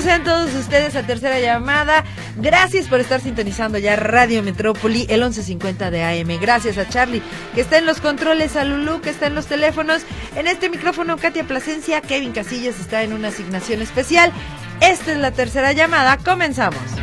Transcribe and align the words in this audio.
Sean 0.00 0.24
todos 0.24 0.54
ustedes 0.54 0.96
a 0.96 1.02
Tercera 1.02 1.38
Llamada. 1.38 2.04
Gracias 2.36 2.88
por 2.88 3.00
estar 3.00 3.20
sintonizando 3.20 3.78
ya 3.78 3.94
Radio 3.94 4.42
Metrópoli, 4.42 5.06
el 5.10 5.20
1150 5.20 5.90
de 5.90 6.02
AM. 6.02 6.40
Gracias 6.40 6.78
a 6.78 6.88
Charlie, 6.88 7.22
que 7.54 7.60
está 7.60 7.78
en 7.78 7.86
los 7.86 8.00
controles, 8.00 8.56
a 8.56 8.64
Lulu, 8.64 9.02
que 9.02 9.10
está 9.10 9.26
en 9.26 9.34
los 9.34 9.46
teléfonos. 9.46 10.02
En 10.34 10.46
este 10.46 10.70
micrófono, 10.70 11.18
Katia 11.18 11.44
Plasencia, 11.44 12.00
Kevin 12.00 12.32
Casillas 12.32 12.80
está 12.80 13.02
en 13.02 13.12
una 13.12 13.28
asignación 13.28 13.82
especial. 13.82 14.32
Esta 14.80 15.12
es 15.12 15.18
la 15.18 15.30
tercera 15.30 15.72
llamada. 15.72 16.16
Comenzamos. 16.16 17.01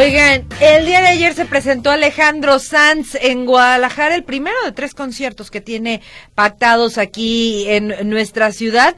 Oigan, 0.00 0.46
el 0.62 0.86
día 0.86 1.02
de 1.02 1.08
ayer 1.08 1.34
se 1.34 1.44
presentó 1.44 1.90
Alejandro 1.90 2.58
Sanz 2.58 3.16
en 3.16 3.44
Guadalajara, 3.44 4.14
el 4.14 4.24
primero 4.24 4.56
de 4.64 4.72
tres 4.72 4.94
conciertos 4.94 5.50
que 5.50 5.60
tiene 5.60 6.00
pactados 6.34 6.96
aquí 6.96 7.66
en 7.68 8.08
nuestra 8.08 8.50
ciudad. 8.50 8.96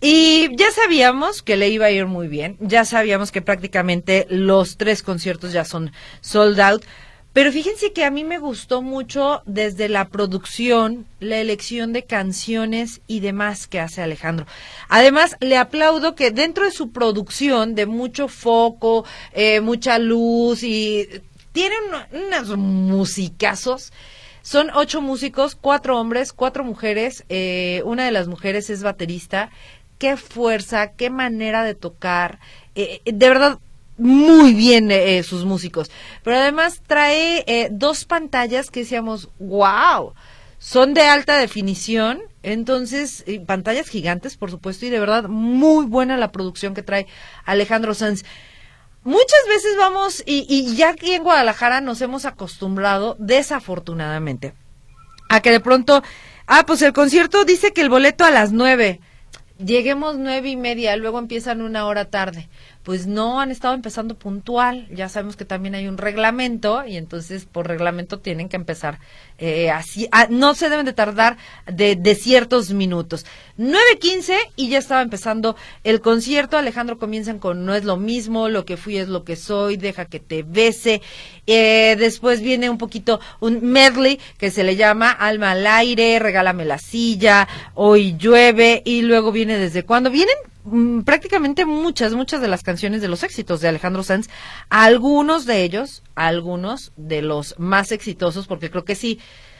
Y 0.00 0.48
ya 0.56 0.72
sabíamos 0.72 1.42
que 1.42 1.56
le 1.56 1.68
iba 1.68 1.86
a 1.86 1.92
ir 1.92 2.06
muy 2.06 2.26
bien, 2.26 2.56
ya 2.58 2.84
sabíamos 2.84 3.30
que 3.30 3.42
prácticamente 3.42 4.26
los 4.28 4.76
tres 4.76 5.04
conciertos 5.04 5.52
ya 5.52 5.64
son 5.64 5.92
sold 6.20 6.58
out. 6.58 6.84
Pero 7.32 7.52
fíjense 7.52 7.92
que 7.92 8.04
a 8.04 8.10
mí 8.10 8.24
me 8.24 8.38
gustó 8.38 8.82
mucho 8.82 9.42
desde 9.46 9.88
la 9.88 10.08
producción, 10.08 11.06
la 11.20 11.38
elección 11.38 11.92
de 11.92 12.04
canciones 12.04 13.02
y 13.06 13.20
demás 13.20 13.68
que 13.68 13.78
hace 13.78 14.02
Alejandro. 14.02 14.46
Además, 14.88 15.36
le 15.40 15.56
aplaudo 15.56 16.16
que 16.16 16.32
dentro 16.32 16.64
de 16.64 16.72
su 16.72 16.90
producción, 16.90 17.76
de 17.76 17.86
mucho 17.86 18.26
foco, 18.26 19.04
eh, 19.32 19.60
mucha 19.60 20.00
luz 20.00 20.64
y 20.64 21.08
tienen 21.52 21.78
unos 22.10 22.56
musicazos. 22.56 23.92
Son 24.42 24.70
ocho 24.74 25.00
músicos, 25.00 25.54
cuatro 25.54 26.00
hombres, 26.00 26.32
cuatro 26.32 26.64
mujeres. 26.64 27.24
Eh, 27.28 27.82
una 27.84 28.04
de 28.04 28.10
las 28.10 28.26
mujeres 28.26 28.70
es 28.70 28.82
baterista. 28.82 29.50
Qué 29.98 30.16
fuerza, 30.16 30.92
qué 30.94 31.10
manera 31.10 31.62
de 31.62 31.76
tocar. 31.76 32.40
Eh, 32.74 33.02
de 33.04 33.28
verdad, 33.28 33.58
muy 34.00 34.54
bien 34.54 34.90
eh, 34.90 35.18
eh, 35.18 35.22
sus 35.22 35.44
músicos. 35.44 35.90
Pero 36.24 36.38
además 36.38 36.82
trae 36.86 37.44
eh, 37.46 37.68
dos 37.70 38.04
pantallas 38.04 38.70
que 38.70 38.80
decíamos, 38.80 39.28
wow, 39.38 40.14
son 40.58 40.94
de 40.94 41.02
alta 41.02 41.36
definición, 41.36 42.20
entonces, 42.42 43.24
pantallas 43.46 43.88
gigantes, 43.88 44.36
por 44.36 44.50
supuesto, 44.50 44.86
y 44.86 44.90
de 44.90 45.00
verdad 45.00 45.28
muy 45.28 45.84
buena 45.84 46.16
la 46.16 46.32
producción 46.32 46.74
que 46.74 46.82
trae 46.82 47.06
Alejandro 47.44 47.94
Sanz. 47.94 48.24
Muchas 49.04 49.46
veces 49.48 49.76
vamos, 49.78 50.22
y, 50.26 50.46
y 50.48 50.74
ya 50.74 50.90
aquí 50.90 51.12
en 51.12 51.22
Guadalajara 51.22 51.80
nos 51.80 52.00
hemos 52.00 52.24
acostumbrado, 52.24 53.16
desafortunadamente, 53.18 54.54
a 55.28 55.40
que 55.40 55.50
de 55.50 55.60
pronto, 55.60 56.02
ah, 56.46 56.64
pues 56.66 56.82
el 56.82 56.92
concierto 56.92 57.44
dice 57.44 57.72
que 57.72 57.82
el 57.82 57.90
boleto 57.90 58.24
a 58.24 58.30
las 58.30 58.52
nueve, 58.52 59.00
lleguemos 59.58 60.18
nueve 60.18 60.48
y 60.48 60.56
media, 60.56 60.96
luego 60.96 61.18
empiezan 61.18 61.62
una 61.62 61.86
hora 61.86 62.06
tarde 62.06 62.48
pues 62.82 63.06
no 63.06 63.40
han 63.40 63.50
estado 63.50 63.74
empezando 63.74 64.16
puntual. 64.16 64.88
Ya 64.90 65.08
sabemos 65.08 65.36
que 65.36 65.44
también 65.44 65.74
hay 65.74 65.86
un 65.86 65.98
reglamento 65.98 66.86
y 66.86 66.96
entonces 66.96 67.44
por 67.44 67.68
reglamento 67.68 68.18
tienen 68.18 68.48
que 68.48 68.56
empezar 68.56 68.98
eh, 69.38 69.70
así. 69.70 70.08
Ah, 70.12 70.26
no 70.30 70.54
se 70.54 70.70
deben 70.70 70.86
de 70.86 70.92
tardar 70.92 71.36
de, 71.66 71.96
de 71.96 72.14
ciertos 72.14 72.70
minutos. 72.72 73.26
9.15 73.58 74.34
y 74.56 74.70
ya 74.70 74.78
estaba 74.78 75.02
empezando 75.02 75.56
el 75.84 76.00
concierto. 76.00 76.56
Alejandro 76.56 76.98
comienzan 76.98 77.38
con 77.38 77.66
No 77.66 77.74
es 77.74 77.84
lo 77.84 77.96
mismo, 77.98 78.48
lo 78.48 78.64
que 78.64 78.76
fui 78.76 78.96
es 78.96 79.08
lo 79.08 79.24
que 79.24 79.36
soy, 79.36 79.76
deja 79.76 80.06
que 80.06 80.20
te 80.20 80.42
bese. 80.42 81.02
Eh, 81.46 81.96
después 81.98 82.40
viene 82.40 82.70
un 82.70 82.78
poquito 82.78 83.20
un 83.40 83.60
medley 83.62 84.18
que 84.38 84.50
se 84.50 84.64
le 84.64 84.76
llama 84.76 85.10
Alma 85.10 85.50
al 85.50 85.66
aire, 85.66 86.18
Regálame 86.18 86.64
la 86.64 86.78
silla, 86.78 87.48
Hoy 87.74 88.16
llueve 88.16 88.82
y 88.84 89.02
luego 89.02 89.32
viene 89.32 89.58
desde 89.58 89.84
cuando 89.84 90.10
vienen 90.10 90.36
Mm, 90.64 91.00
prácticamente 91.02 91.64
muchas, 91.64 92.12
muchas 92.12 92.40
de 92.40 92.48
las 92.48 92.62
canciones 92.62 93.00
de 93.00 93.08
los 93.08 93.22
éxitos 93.22 93.60
de 93.60 93.68
Alejandro 93.68 94.02
Sanz, 94.02 94.28
algunos 94.68 95.46
de 95.46 95.62
ellos, 95.62 96.02
algunos 96.14 96.92
de 96.96 97.22
los 97.22 97.58
más 97.58 97.92
exitosos, 97.92 98.46
porque 98.46 98.70
creo 98.70 98.84
que 98.84 98.94
sí, 98.94 99.18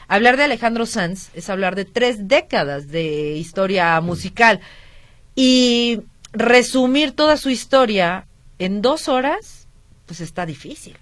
hablar 0.09 0.37
de 0.37 0.45
Alejandro 0.45 0.85
Sanz 0.85 1.31
es 1.35 1.49
hablar 1.49 1.75
de 1.75 1.87
tres 1.87 2.29
décadas 2.29 2.89
de 2.89 3.37
historia 3.37 4.01
musical 4.03 4.61
y 5.35 6.01
resumir 6.33 7.13
toda 7.13 7.39
su 7.39 7.49
historia 7.49 8.27
en 8.59 8.83
dos 8.83 9.09
horas, 9.09 9.69
pues 10.07 10.21
está 10.21 10.45
difícil. 10.45 10.99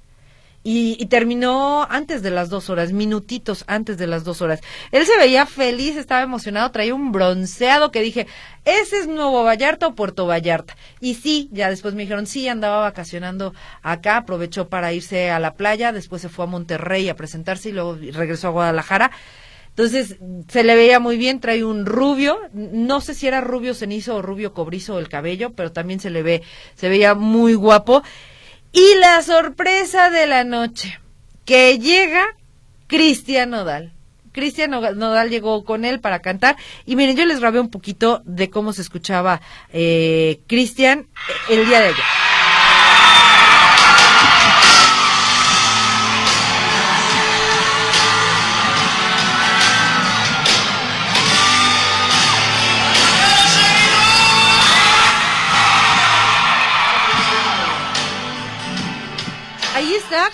Y, 0.65 1.07
terminó 1.07 1.87
antes 1.89 2.21
de 2.21 2.31
las 2.31 2.51
dos 2.51 2.69
horas, 2.69 2.93
minutitos 2.93 3.65
antes 3.69 3.97
de 3.97 4.07
las 4.07 4.25
dos 4.25 4.43
horas. 4.43 4.61
Él 4.91 5.07
se 5.07 5.17
veía 5.17 5.47
feliz, 5.47 5.97
estaba 5.97 6.23
emocionado, 6.23 6.71
traía 6.73 6.95
un 6.95 7.11
bronceado 7.13 7.91
que 7.91 8.03
dije, 8.03 8.27
¿ese 8.65 8.99
es 8.99 9.07
Nuevo 9.07 9.45
Vallarta 9.45 9.87
o 9.87 9.95
Puerto 9.95 10.27
Vallarta? 10.27 10.77
Y 11.01 11.15
sí, 11.15 11.49
ya 11.53 11.71
después 11.71 11.95
me 11.95 12.03
dijeron, 12.03 12.27
sí, 12.27 12.49
andaba 12.49 12.81
vacacionando 12.81 13.55
acá, 13.83 14.19
aprovechó 14.19 14.69
para 14.69 14.93
irse 14.93 15.31
a 15.31 15.39
la 15.39 15.55
playa, 15.55 15.93
después 15.93 16.21
se 16.21 16.29
fue 16.29 16.45
a 16.45 16.49
Monterrey 16.49 17.09
a 17.09 17.17
presentarse 17.17 17.71
y 17.71 17.73
luego 17.73 17.97
regresó 18.13 18.49
a 18.49 18.51
Guadalajara. 18.51 19.11
Entonces 19.79 20.17
se 20.49 20.65
le 20.65 20.75
veía 20.75 20.99
muy 20.99 21.17
bien, 21.17 21.39
trae 21.39 21.65
un 21.65 21.87
rubio, 21.87 22.37
no 22.53 23.01
sé 23.01 23.15
si 23.15 23.29
era 23.29 23.41
rubio 23.41 23.75
cenizo 23.75 24.17
o 24.17 24.23
rubio 24.23 24.53
cobrizo 24.53 24.99
el 24.99 25.09
cabello, 25.09 25.53
pero 25.53 25.71
también 25.71 26.01
se 26.01 26.11
le 26.11 26.25
ve, 26.25 26.43
se 26.75 26.89
veía 26.89 27.15
muy 27.15 27.55
guapo. 27.55 28.03
Y 28.73 28.95
la 29.01 29.23
sorpresa 29.23 30.11
de 30.11 30.27
la 30.27 30.45
noche, 30.45 31.01
que 31.45 31.79
llega 31.79 32.27
Cristian 32.87 33.51
Nodal. 33.51 33.93
Cristian 34.33 34.71
Nodal 34.71 35.31
llegó 35.31 35.65
con 35.65 35.85
él 35.85 36.01
para 36.01 36.21
cantar. 36.21 36.57
Y 36.87 36.97
miren, 36.97 37.17
yo 37.17 37.25
les 37.25 37.41
grabé 37.41 37.61
un 37.61 37.71
poquito 37.71 38.23
de 38.25 38.51
cómo 38.51 38.73
se 38.73 38.83
escuchaba 38.83 39.41
eh, 39.73 40.41
Cristian 40.47 41.09
el 41.49 41.67
día 41.67 41.81
de 41.81 41.89
ayer. 41.89 42.28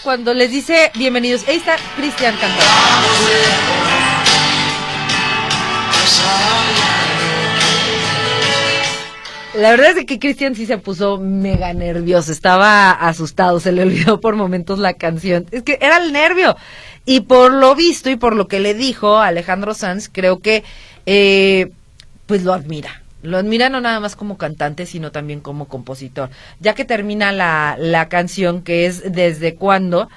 Cuando 0.02 0.34
les 0.34 0.50
dice 0.50 0.90
bienvenidos. 0.94 1.46
Ahí 1.48 1.56
está 1.56 1.76
Cristian 1.96 2.34
cantando. 2.36 2.64
La 9.54 9.70
verdad 9.70 9.96
es 9.96 10.04
que 10.04 10.18
Cristian 10.18 10.56
sí 10.56 10.66
se 10.66 10.78
puso 10.78 11.18
mega 11.18 11.72
nervioso, 11.72 12.32
estaba 12.32 12.90
asustado, 12.90 13.60
se 13.60 13.70
le 13.70 13.82
olvidó 13.82 14.20
por 14.20 14.34
momentos 14.34 14.78
la 14.78 14.94
canción. 14.94 15.46
Es 15.52 15.62
que 15.62 15.78
era 15.80 15.98
el 15.98 16.12
nervio. 16.12 16.56
Y 17.06 17.20
por 17.20 17.52
lo 17.52 17.74
visto 17.74 18.10
y 18.10 18.16
por 18.16 18.34
lo 18.34 18.48
que 18.48 18.60
le 18.60 18.74
dijo 18.74 19.18
Alejandro 19.18 19.74
Sanz, 19.74 20.08
creo 20.10 20.40
que 20.40 20.64
eh, 21.06 21.70
pues 22.26 22.42
lo 22.42 22.52
admira 22.52 23.03
lo 23.24 23.38
admira 23.38 23.68
no 23.70 23.80
nada 23.80 24.00
más 24.00 24.16
como 24.16 24.36
cantante, 24.36 24.86
sino 24.86 25.10
también 25.10 25.40
como 25.40 25.66
compositor. 25.66 26.30
Ya 26.60 26.74
que 26.74 26.84
termina 26.84 27.32
la, 27.32 27.76
la 27.78 28.08
canción, 28.08 28.62
que 28.62 28.86
es 28.86 29.12
Desde 29.12 29.54
cuándo, 29.54 30.08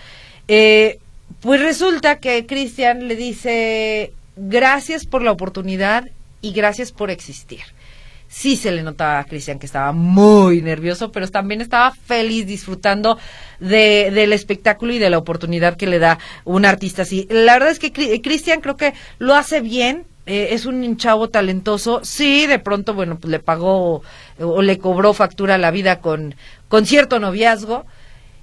eh, 0.47 0.99
pues 1.39 1.61
resulta 1.61 2.19
que 2.19 2.45
Cristian 2.45 3.07
le 3.07 3.15
dice 3.15 4.13
gracias 4.35 5.05
por 5.05 5.21
la 5.21 5.31
oportunidad 5.31 6.05
y 6.41 6.51
gracias 6.51 6.91
por 6.91 7.09
existir. 7.09 7.61
Sí 8.29 8.57
se 8.57 8.71
le 8.71 8.83
notaba 8.83 9.19
a 9.19 9.23
Cristian 9.23 9.57
que 9.57 9.65
estaba 9.65 9.93
muy 9.93 10.61
nervioso, 10.61 11.11
pero 11.11 11.27
también 11.29 11.61
estaba 11.61 11.91
feliz 11.91 12.45
disfrutando 12.45 13.17
de, 13.59 14.11
del 14.13 14.33
espectáculo 14.33 14.93
y 14.93 14.99
de 14.99 15.09
la 15.09 15.17
oportunidad 15.17 15.77
que 15.77 15.87
le 15.87 15.99
da 15.99 16.19
un 16.43 16.65
artista 16.65 17.03
así. 17.03 17.25
La 17.29 17.53
verdad 17.53 17.69
es 17.69 17.79
que 17.79 18.21
Cristian 18.21 18.59
creo 18.59 18.75
que 18.75 18.93
lo 19.17 19.33
hace 19.33 19.61
bien, 19.61 20.05
eh, 20.27 20.49
es 20.51 20.65
un 20.65 20.97
chavo 20.97 21.29
talentoso. 21.29 22.01
Sí, 22.03 22.45
de 22.45 22.59
pronto, 22.59 22.93
bueno, 22.93 23.17
pues 23.17 23.31
le 23.31 23.39
pagó 23.39 24.03
o 24.39 24.61
le 24.61 24.77
cobró 24.77 25.13
factura 25.13 25.55
a 25.55 25.57
la 25.57 25.71
vida 25.71 25.99
con, 25.99 26.35
con 26.67 26.85
cierto 26.85 27.19
noviazgo 27.19 27.85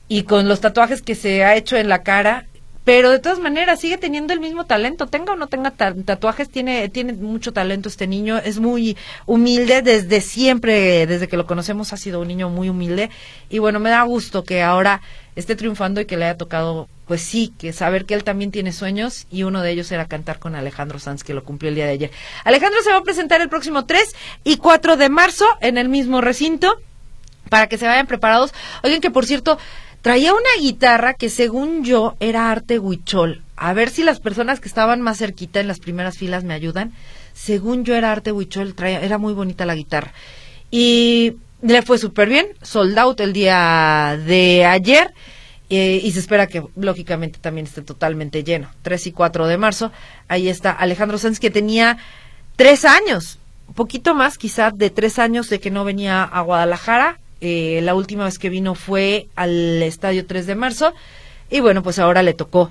y 0.09 0.25
con 0.25 0.49
los 0.49 0.61
tatuajes 0.61 1.03
que 1.03 1.15
se 1.15 1.45
ha 1.45 1.57
hecho 1.57 1.77
en 1.77 1.89
la 1.89 2.03
cara 2.03 2.47
pero 2.85 3.11
de 3.11 3.19
todas 3.19 3.39
maneras 3.39 3.81
sigue 3.81 3.97
teniendo 3.97 4.35
el 4.35 4.41
mismo 4.41 4.67
talento, 4.67 5.07
tenga 5.07 5.33
o 5.33 5.37
no 5.37 5.47
tenga 5.47 5.71
tatuajes, 5.71 6.51
tiene, 6.51 6.91
tiene 6.91 7.15
mucho 7.15 7.53
talento 7.53 7.89
este 7.89 8.07
niño, 8.07 8.37
es 8.37 8.61
muy 8.61 8.97
humilde 9.27 9.81
desde 9.81 10.21
siempre, 10.21 11.07
desde 11.07 11.27
que 11.27 11.39
lo 11.39 11.47
conocemos 11.47 11.95
ha 11.95 11.97
sido 11.97 12.21
un 12.21 12.29
niño 12.29 12.51
muy 12.51 12.69
humilde 12.69 13.09
y 13.49 13.59
bueno, 13.59 13.81
me 13.81 13.89
da 13.89 14.03
gusto 14.03 14.45
que 14.45 14.63
ahora 14.63 15.01
esté 15.35 15.57
triunfando 15.57 16.01
y 16.03 16.05
que 16.05 16.19
le 16.19 16.27
haya 16.27 16.37
tocado, 16.37 16.89
pues 17.07 17.21
sí, 17.23 17.53
que 17.59 17.73
saber 17.73 18.05
que 18.05 18.15
él 18.15 18.25
también 18.25 18.51
tiene 18.51 18.73
sueños 18.73 19.27
y 19.31 19.43
uno 19.43 19.63
de 19.63 19.71
ellos 19.71 19.91
era 19.93 20.07
cantar 20.07 20.39
con 20.39 20.55
Alejandro 20.55 20.99
Sanz, 20.99 21.23
que 21.23 21.35
lo 21.35 21.45
cumplió 21.45 21.69
el 21.69 21.75
día 21.75 21.87
de 21.87 21.93
ayer. 21.93 22.11
Alejandro 22.45 22.83
se 22.83 22.91
va 22.91 22.99
a 22.99 23.03
presentar 23.03 23.41
el 23.41 23.49
próximo 23.49 23.85
3 23.85 24.15
y 24.45 24.57
4 24.57 24.97
de 24.97 25.09
marzo 25.09 25.47
en 25.61 25.79
el 25.79 25.89
mismo 25.89 26.21
recinto 26.21 26.81
para 27.51 27.67
que 27.67 27.79
se 27.79 27.87
vayan 27.87 28.07
preparados. 28.07 28.53
Oigan 28.83 29.01
que 29.01 29.11
por 29.11 29.27
cierto, 29.27 29.59
Traía 30.05 30.35
una 30.35 30.61
guitarra 30.61 31.15
que 31.15 31.31
según 31.31 31.83
yo 31.83 32.15
era 32.21 32.51
arte 32.51 32.79
huichol. 32.79 33.41
A 33.57 33.73
ver 33.73 33.89
si 33.89 34.03
las 34.03 34.21
personas 34.21 34.61
que 34.61 34.69
estaban 34.69 35.01
más 35.01 35.17
cerquita 35.17 35.61
en 35.61 35.67
las 35.67 35.81
primeras 35.81 36.19
filas 36.19 36.45
me 36.45 36.53
ayudan. 36.53 36.93
Según 37.33 37.87
yo 37.87 37.95
era 37.95 38.13
arte 38.13 38.31
huichol, 38.31 38.75
traía, 38.75 39.01
era 39.01 39.17
muy 39.17 39.33
bonita 39.33 39.65
la 39.65 39.75
guitarra. 39.75 40.13
Y 40.71 41.37
le 41.63 41.81
fue 41.81 41.97
súper 41.97 42.29
bien, 42.29 42.49
sold 42.61 42.99
out 42.99 43.19
el 43.21 43.33
día 43.33 44.21
de 44.27 44.67
ayer. 44.67 45.15
Eh, 45.71 46.01
y 46.03 46.13
se 46.13 46.21
espera 46.21 46.47
que 46.47 46.63
lógicamente 46.77 47.39
también 47.41 47.67
esté 47.67 47.83
totalmente 47.83 48.45
lleno. 48.45 48.71
3 48.83 49.07
y 49.07 49.13
4 49.13 49.47
de 49.47 49.57
marzo. 49.57 49.93
Ahí 50.29 50.49
está 50.49 50.71
Alejandro 50.73 51.19
Sanz 51.19 51.41
que 51.41 51.51
tenía 51.51 51.99
tres 52.57 52.85
años, 52.85 53.39
poquito 53.75 54.15
más 54.15 54.39
quizá 54.39 54.71
de 54.71 54.91
tres 54.91 55.19
años 55.19 55.49
de 55.49 55.61
que 55.61 55.71
no 55.71 55.85
venía 55.85 56.23
a 56.23 56.41
Guadalajara 56.43 57.19
eh, 57.47 57.81
la 57.83 57.95
última 57.95 58.25
vez 58.25 58.39
que 58.39 58.49
vino 58.49 58.75
fue 58.75 59.27
al 59.37 59.83
Estadio 59.83 60.25
3 60.25 60.47
de 60.47 60.55
marzo 60.55 60.95
y 61.51 61.61
bueno, 61.61 61.83
pues 61.83 61.99
ahora 61.99 62.23
le 62.23 62.33
tocó 62.33 62.71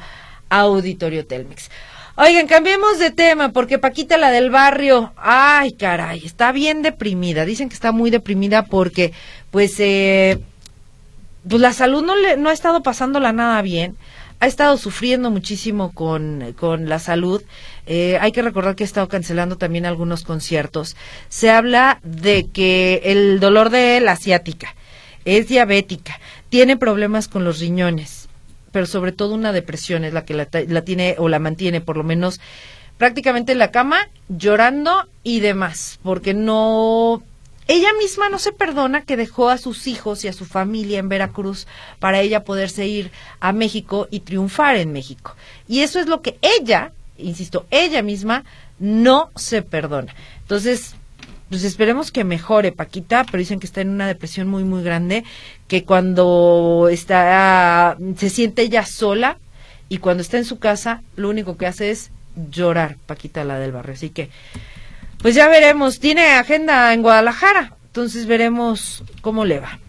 Auditorio 0.50 1.28
Telmex. 1.28 1.69
Oigan, 2.16 2.48
cambiemos 2.48 2.98
de 2.98 3.12
tema 3.12 3.50
porque 3.50 3.78
Paquita, 3.78 4.18
la 4.18 4.31
del 4.31 4.50
barrio, 4.50 5.13
ay 5.18 5.74
caray, 5.74 6.25
está 6.25 6.51
bien 6.51 6.81
deprimida. 6.81 7.46
Dicen 7.46 7.69
que 7.69 7.75
está 7.75 7.92
muy 7.92 8.10
deprimida 8.10 8.66
porque 8.66 9.13
pues, 9.51 9.80
eh, 9.80 10.39
pues 11.48 11.62
la 11.62 11.74
salud 11.74 12.04
no, 12.04 12.16
le, 12.16 12.38
no 12.38 12.50
ha 12.50 12.54
estado 12.54 12.84
pasándola 12.84 13.34
nada 13.34 13.62
bien 13.62 13.98
ha 14.44 14.48
estado 14.48 14.78
sufriendo 14.78 15.31
muchísimo 15.31 15.94
con, 15.94 16.54
con 16.60 16.90
la 16.90 17.00
salud. 17.00 17.42
Eh, 17.86 18.18
hay 18.19 18.34
que 18.34 18.42
recordar 18.42 18.75
que 18.75 18.84
ha 18.84 18.86
estado 18.86 19.07
cancelando 19.07 19.57
también 19.57 19.86
algunos 19.86 20.24
conciertos. 20.24 20.98
Se 21.30 21.50
habla 21.50 22.01
de 22.04 22.48
que 22.51 23.01
el 23.06 23.40
dolor 23.40 23.69
de 23.69 24.01
la 24.01 24.12
asiática 24.12 24.75
es 25.24 25.48
diabética, 25.48 26.19
tiene 26.50 26.75
problemas 26.75 27.30
con 27.30 27.46
los 27.46 27.60
riñones, 27.60 28.28
pero 28.74 28.86
sobre 28.86 29.13
todo 29.13 29.34
una 29.34 29.54
depresión 29.54 30.04
es 30.04 30.12
la 30.12 30.25
que 30.25 30.34
la, 30.34 30.50
la 30.68 30.81
tiene 30.81 31.16
o 31.19 31.30
la 31.30 31.39
mantiene 31.39 31.80
por 31.80 31.96
lo 31.96 32.04
menos 32.04 32.42
prácticamente 32.98 33.54
en 33.54 33.60
la 33.60 33.72
cama 33.72 34.10
llorando 34.28 35.07
y 35.24 35.39
demás, 35.39 36.01
porque 36.04 36.34
no 36.34 37.24
ella 37.68 37.89
misma 37.98 38.30
no 38.30 38.39
se 38.39 38.51
perdona 38.51 39.01
que 39.01 39.18
dejó 39.18 39.50
a 39.50 39.57
sus 39.57 39.88
hijos 39.88 40.24
y 40.24 40.27
a 40.27 40.33
su 40.33 40.45
familia 40.45 41.00
en 41.00 41.10
Veracruz 41.10 41.68
para 42.00 42.19
ella 42.19 42.44
poderse 42.44 42.88
ir 42.88 43.12
a 43.39 43.54
México 43.54 44.07
y 44.12 44.21
triunfar 44.21 44.75
en 44.75 44.92
México. 44.92 45.36
Y 45.68 45.80
eso 45.80 46.00
es 46.00 46.07
lo 46.07 46.21
que 46.21 46.38
ella, 46.42 46.92
insisto, 47.18 47.65
ella 47.71 48.01
misma 48.01 48.44
no 48.80 49.30
se 49.36 49.62
perdona. 49.62 50.13
Entonces, 50.42 50.95
pues 51.50 51.63
esperemos 51.63 52.12
que 52.12 52.24
mejore 52.24 52.71
Paquita, 52.71 53.24
pero 53.25 53.38
dicen 53.38 53.60
que 53.60 53.68
está 53.68 53.81
en 53.81 53.89
una 53.89 54.07
depresión 54.07 54.48
muy 54.48 54.63
muy 54.63 54.83
grande, 54.83 55.24
que 55.68 55.83
cuando 55.83 56.89
está 56.92 57.95
se 58.18 58.30
siente 58.30 58.63
ella 58.63 58.86
sola 58.86 59.38
y 59.88 60.00
cuando 60.00 60.21
está 60.21 60.38
en 60.38 60.45
su 60.45 60.60
casa, 60.60 61.04
lo 61.15 61.30
único 61.30 61.56
que 61.56 61.68
hace 61.68 61.92
es 61.92 62.12
llorar, 62.50 62.98
Paquita 63.06 63.44
la 63.44 63.60
del 63.60 63.71
barrio. 63.71 63.94
Así 63.94 64.10
que 64.10 64.30
pues 65.24 65.36
ya 65.36 65.48
veremos, 65.48 66.02
tiene 66.02 66.34
agenda 66.34 66.94
en 66.94 67.02
Guadalajara, 67.02 67.78
entonces 67.86 68.25
veremos 68.25 69.06
cómo 69.22 69.46
le 69.46 69.62
va. 69.62 69.80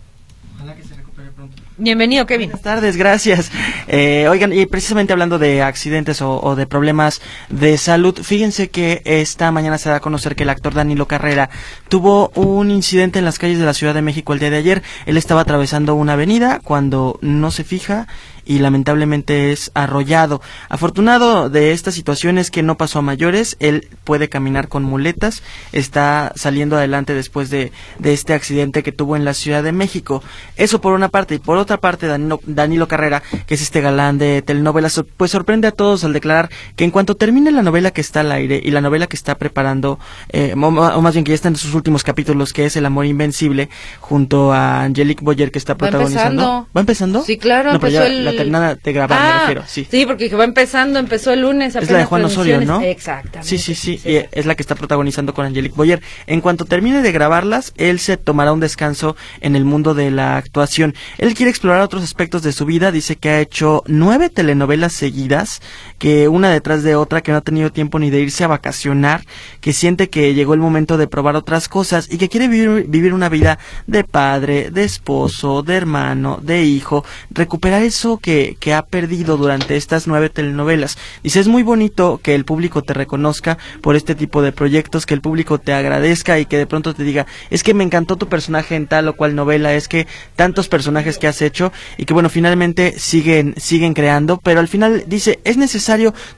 Ojalá 0.55 0.77
que 0.77 0.85
se 0.85 0.95
recupere 0.95 1.31
pronto. 1.33 1.61
Bienvenido, 1.77 2.25
Kevin. 2.25 2.51
Buenas 2.51 2.63
tardes, 2.63 2.97
gracias. 2.97 3.51
Eh, 3.89 4.29
oigan, 4.31 4.53
y 4.53 4.65
precisamente 4.67 5.13
hablando 5.13 5.41
de 5.41 5.61
accidentes 5.61 6.23
o, 6.23 6.55
de 6.55 6.69
problemas 6.69 7.21
de 7.49 7.77
salud, 7.79 8.17
fíjense 8.23 8.71
que 8.71 9.03
esta 9.05 9.51
mañana 9.51 9.77
se 9.77 9.89
da 9.89 9.97
a 9.97 10.01
conocer 10.01 10.37
que 10.37 10.45
el 10.45 10.51
actor 10.51 10.73
Danilo 10.73 11.09
Carrera 11.09 11.51
tuvo 11.89 12.31
un 12.37 12.71
incidente 12.71 13.19
en 13.19 13.25
las 13.25 13.41
calles 13.41 13.59
de 13.59 13.65
la 13.65 13.75
Ciudad 13.75 13.93
de 13.93 14.03
México 14.03 14.35
el 14.35 14.39
día 14.39 14.51
de 14.51 14.59
ayer. 14.59 14.83
Él 15.05 15.17
estaba 15.17 15.41
atravesando 15.41 15.97
una 15.97 16.13
avenida 16.13 16.61
cuando 16.63 17.19
no 17.23 17.51
se 17.51 17.65
fija 17.65 18.07
y 18.45 18.59
lamentablemente 18.59 19.53
es 19.53 19.71
arrollado. 19.75 20.41
Afortunado 20.69 21.49
de 21.51 21.73
esta 21.73 21.91
situación 21.91 22.39
es 22.39 22.51
que 22.51 22.63
no 22.63 22.77
pasó 22.77 22.99
a 22.99 23.03
mayores, 23.03 23.57
él 23.61 23.89
puede 24.05 24.29
caminar 24.29 24.69
con 24.69 24.83
muletas, 24.83 25.43
está 25.73 26.33
saliendo 26.37 26.77
adelante 26.77 27.15
después 27.15 27.51
de, 27.51 27.73
de 27.99 28.13
este 28.13 28.35
accidente 28.35 28.83
que 28.83 28.93
tuvo 28.93 29.17
en 29.17 29.25
la 29.25 29.35
Ciudad 29.35 29.63
de 29.63 29.73
México. 29.73 30.23
Eso 30.57 30.81
por 30.81 30.93
una 30.93 31.09
parte, 31.09 31.37
y 31.37 31.39
por 31.39 31.59
otra 31.59 31.79
parte 31.79 32.07
Danilo, 32.07 32.41
Danilo 32.47 32.89
Carrera, 32.89 33.23
que 33.47 33.55
es 33.55 33.63
este 33.63 33.81
galán 33.81 34.19
de 34.19 34.43
telenovelas, 34.43 35.03
pues 35.17 35.31
sorprende 35.31 35.69
a 35.69 35.73
todos 35.73 36.05
al 36.05 36.13
declarar 36.13 36.51
que 36.77 36.85
en 36.85 36.91
cuanto 36.91 37.17
termine 37.17 37.51
la 37.51 37.63
novela 37.63 37.91
que 37.91 38.01
está 38.01 38.21
al 38.21 38.33
aire 38.33 38.61
y 38.63 38.71
la 38.71 38.81
novela 38.81 39.07
que 39.07 39.17
está 39.17 39.37
preparando, 39.37 39.99
eh, 40.31 40.55
o, 40.55 40.71
más 40.71 41.15
bien 41.15 41.25
que 41.25 41.31
ya 41.31 41.37
está 41.37 41.49
en 41.49 41.57
sus 41.57 41.75
últimos 41.75 42.03
capítulos, 42.03 42.53
que 42.53 42.67
es 42.67 42.77
El 42.77 42.87
Amor 42.87 43.07
Invencible, 43.07 43.69
junto 44.01 44.53
a 44.53 44.83
Angelique 44.83 45.25
Boyer 45.25 45.51
que 45.51 45.59
está 45.59 45.77
protagonizando. 45.77 46.67
¿Va 46.77 46.81
empezando? 46.81 47.23
Sí, 47.23 47.39
claro, 47.39 47.73
empezó 47.73 48.03
el 48.03 48.34
terminada 48.37 48.75
de 48.75 48.93
grabar, 48.93 49.21
me 49.21 49.27
ah, 49.29 49.39
refiero. 49.41 49.65
Sí. 49.67 49.87
sí, 49.91 50.07
porque 50.07 50.29
va 50.35 50.45
empezando, 50.45 50.99
empezó 50.99 51.33
el 51.33 51.43
lunes. 51.43 51.75
Es 51.77 51.91
la 51.91 51.99
de 51.99 52.05
Juan 52.05 52.25
Osorio, 52.25 52.61
¿no? 52.61 52.81
Exactamente. 52.81 53.49
Sí, 53.49 53.59
sí, 53.59 53.75
sí, 53.75 54.01
Y 54.05 54.17
es 54.31 54.47
la 54.47 54.55
que 54.55 54.63
está 54.63 54.75
protagonizando 54.75 55.35
con 55.35 55.47
Angelique 55.47 55.75
Boyer. 55.75 56.01
En 56.27 56.41
cuanto 56.41 56.65
termine 56.65 57.03
de 57.03 57.13
grabarlas, 57.13 57.73
él 57.77 57.99
se 57.99 58.17
tomará 58.17 58.53
un 58.53 58.61
descanso 58.61 59.17
en 59.41 59.57
el 59.57 59.65
mundo 59.65 59.95
de 59.95 60.11
la 60.11 60.37
actuación. 60.37 60.95
Él 61.19 61.35
quiere 61.35 61.51
explorar 61.51 61.83
otros 61.83 62.03
aspectos 62.03 62.43
de 62.43 62.53
su 62.53 62.65
vida. 62.65 62.93
Dice 62.93 63.17
que 63.17 63.31
ha 63.31 63.41
hecho 63.41 63.83
nueve 63.87 64.31
telenovelas 64.31 64.93
seguidas, 64.93 65.61
que 65.99 66.29
una 66.29 66.51
detrás 66.51 66.83
de 66.83 66.97
otra, 66.97 67.23
que 67.23 67.33
no 67.33 67.39
ha 67.39 67.43
tenido 67.43 67.71
tiempo 67.71 67.99
ni 67.99 68.11
de 68.11 68.21
irse 68.21 68.45
a 68.45 68.49
vacacionar, 68.49 69.25
que 69.61 69.73
siente 69.73 70.11
que 70.11 70.35
llegó 70.35 70.55
el 70.55 70.61
momento 70.61 70.97
de 70.97 71.07
probar 71.07 71.37
otras 71.37 71.69
cosas 71.69 72.09
y 72.11 72.19
que 72.19 72.29
quiere 72.29 72.49
vivir, 72.49 72.87
vivir 72.89 73.15
una 73.15 73.29
vida 73.29 73.59
de 73.87 74.05
padre, 74.05 74.71
de 74.71 74.85
esposo, 74.85 75.63
de 75.63 75.77
hermano, 75.77 76.39
de 76.43 76.65
hijo, 76.65 77.05
recuperar 77.31 77.83
eso 77.83 78.19
que, 78.19 78.57
que 78.61 78.75
ha 78.75 78.83
perdido 78.83 79.37
durante 79.37 79.77
estas 79.77 80.07
nueve 80.07 80.31
telenovelas. 80.31 80.99
Dice, 81.23 81.41
es 81.41 81.49
muy 81.49 81.63
bonito 81.63 82.21
que 82.23 82.35
el 82.35 82.45
público 82.45 82.83
te 82.83 82.95
reconozca 82.95 83.59
por 83.81 83.97
este 83.97 84.15
tipo 84.15 84.43
de 84.43 84.53
proyectos, 84.53 85.07
que 85.07 85.15
el 85.15 85.21
público 85.21 85.59
te 85.59 85.73
agradezca 85.73 86.39
y 86.39 86.47
que 86.47 86.59
de 86.59 86.67
pronto 86.67 86.95
te 86.95 87.05
diga, 87.05 87.27
es 87.51 87.63
que 87.63 87.75
me 87.75 87.85
encantó 87.85 88.17
tu 88.17 88.29
personaje 88.29 88.75
en 88.75 88.87
tal 88.87 89.09
o 89.09 89.17
cual 89.17 89.35
novela, 89.35 89.75
es 89.75 89.89
que 89.89 90.07
tantos 90.37 90.69
personajes 90.69 91.19
que 91.19 91.29
has 91.29 91.41
hecho 91.41 91.73
y 91.97 92.05
que 92.05 92.15
bueno, 92.15 92.29
finalmente 92.29 92.99
siguen, 92.99 93.55
siguen 93.57 93.95
creando, 93.95 94.39
pero 94.39 94.61
al 94.61 94.69
final 94.69 95.05
dice, 95.07 95.39
es 95.45 95.57
necesario 95.57 95.84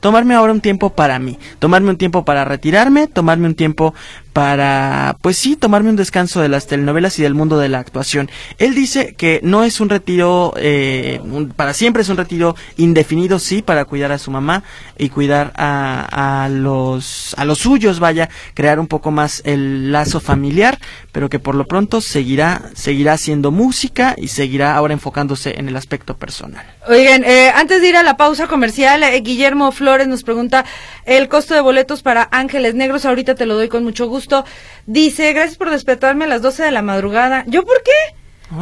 tomarme 0.01 0.35
ahora 0.35 0.53
un 0.53 0.61
tiempo 0.61 0.91
para 0.91 1.19
mí, 1.19 1.39
tomarme 1.59 1.91
un 1.91 1.97
tiempo 1.97 2.25
para 2.25 2.45
retirarme, 2.45 3.07
tomarme 3.07 3.49
un 3.49 3.55
tiempo 3.55 3.95
para, 4.37 5.17
pues 5.23 5.39
sí, 5.39 5.57
tomarme 5.57 5.89
un 5.89 5.97
descanso 5.97 6.43
de 6.43 6.51
las 6.51 6.67
telenovelas 6.67 7.19
y 7.19 7.23
del 7.23 7.33
mundo 7.33 7.57
de 7.57 7.71
la 7.71 7.79
actuación. 7.79 8.31
Él 8.59 8.75
dice 8.75 9.15
que 9.15 9.41
no 9.43 9.65
es 9.65 9.81
un 9.81 9.89
retiro, 9.89 10.53
eh, 10.59 11.23
para 11.57 11.73
siempre 11.73 12.03
es 12.03 12.11
un 12.11 12.19
retiro 12.19 12.55
indefinido, 12.77 13.39
sí, 13.39 13.63
para 13.63 13.87
cuidar 13.87 14.13
a 14.13 14.19
su 14.19 14.31
mamá 14.31 14.63
y 14.99 15.09
cuidar 15.09 15.55
a, 15.57 16.45
a, 16.45 16.51
los, 16.51 17.35
a 17.39 17.47
los 17.47 17.61
suyos, 17.61 17.99
vaya, 17.99 18.29
crear 18.53 18.79
un 18.79 18.89
poco 18.89 19.11
más 19.11 19.41
el 19.47 19.91
lazo 19.91 20.21
familiar, 20.21 20.79
pero 21.13 21.31
que 21.31 21.39
por 21.39 21.55
lo 21.55 21.65
pronto 21.65 22.03
seguirá, 22.03 22.61
seguirá 22.75 23.15
haciendo 23.15 23.51
música 23.51 24.17
y 24.19 24.29
seguirá 24.29 24.77
ahora 24.77 24.93
enfocándose 24.93 25.59
en 25.59 25.67
el 25.69 25.77
aspecto 25.77 26.15
personal. 26.19 26.67
Oigan, 26.87 27.25
eh, 27.25 27.51
antes 27.55 27.81
de 27.81 27.89
ir 27.89 27.97
a 27.97 28.03
la 28.03 28.19
pausa 28.19 28.49
comercial, 28.49 29.03
eh, 29.03 29.19
Guillermo 29.21 29.73
Flores 29.73 30.09
nos 30.09 30.23
pregunta 30.25 30.67
el 31.07 31.29
costo 31.29 31.55
de 31.55 31.63
boletos 31.63 32.03
para 32.03 32.29
Ángeles 32.31 32.75
Negros. 32.75 33.07
Ahorita 33.07 33.35
te 33.35 33.47
lo 33.47 33.55
doy 33.55 33.69
con 33.69 33.83
mucho 33.83 34.07
gusto. 34.09 34.26
Dice, 34.87 35.33
gracias 35.33 35.57
por 35.57 35.71
despertarme 35.71 36.25
a 36.25 36.29
las 36.29 36.43
12 36.43 36.65
de 36.65 36.71
la 36.71 36.83
madrugada. 36.83 37.45
¿Yo 37.47 37.65
por 37.65 37.83
qué? 37.83 38.17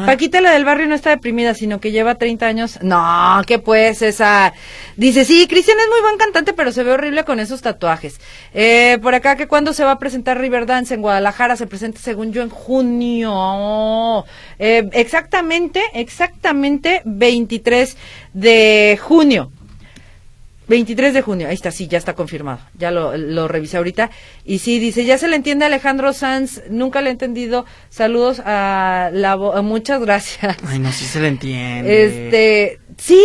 Paquita, 0.06 0.40
la 0.40 0.52
del 0.52 0.64
barrio, 0.64 0.87
no 0.87 0.94
está 0.94 1.11
deprimida, 1.11 1.52
sino 1.52 1.78
que 1.78 1.92
lleva 1.92 2.14
30 2.14 2.47
años. 2.47 2.78
No, 2.80 3.42
que 3.47 3.59
pues, 3.59 4.00
esa. 4.00 4.54
Dice, 4.97 5.26
sí, 5.26 5.47
Cristian 5.47 5.78
es 5.78 5.88
muy 5.90 6.00
buen 6.00 6.16
cantante, 6.16 6.54
pero 6.54 6.73
se 6.73 6.83
ve 6.83 6.92
horrible 6.92 7.25
con 7.25 7.38
esos 7.38 7.61
tatuajes. 7.61 8.18
Eh, 8.54 8.99
por 9.02 9.14
acá, 9.14 9.37
que 9.37 9.47
cuando 9.47 9.75
se 9.75 9.85
va 9.85 9.92
a 9.92 9.99
presentar 9.99 10.40
Riverdance 10.40 10.94
en 10.94 11.02
Guadalajara, 11.02 11.56
se 11.56 11.66
presenta, 11.66 12.00
según 12.00 12.33
yo, 12.33 12.40
en 12.40 12.49
junio. 12.49 14.25
Eh, 14.59 14.88
exactamente, 14.92 15.83
exactamente 15.92 17.02
23 17.04 17.97
de 18.33 18.99
junio. 19.02 19.52
23 20.68 21.12
de 21.14 21.23
junio, 21.23 21.49
ahí 21.49 21.54
está, 21.54 21.71
sí, 21.71 21.88
ya 21.88 21.99
está 21.99 22.14
confirmado. 22.14 22.61
Ya 22.78 22.90
lo, 22.90 23.16
lo 23.16 23.49
revisé 23.49 23.76
ahorita. 23.76 24.11
Y 24.44 24.59
sí, 24.61 24.78
dice, 24.78 25.04
ya 25.04 25.18
se 25.18 25.28
le 25.28 25.37
entiende 25.37 25.64
a 25.64 25.68
Alejandro 25.68 26.12
Sanz, 26.12 26.62
nunca 26.71 27.00
le 27.02 27.09
he 27.09 27.12
entendido. 27.12 27.66
Saludos 27.90 28.40
a 28.44 29.11
la... 29.12 29.37
vo- 29.37 29.62
Muchas 29.62 30.00
gracias. 30.00 30.56
Ay, 30.66 30.78
no, 30.78 30.90
sí 30.92 31.04
se 31.04 31.21
le 31.21 31.28
entiende. 31.28 32.04
Este, 32.04 32.80
sí. 32.97 33.23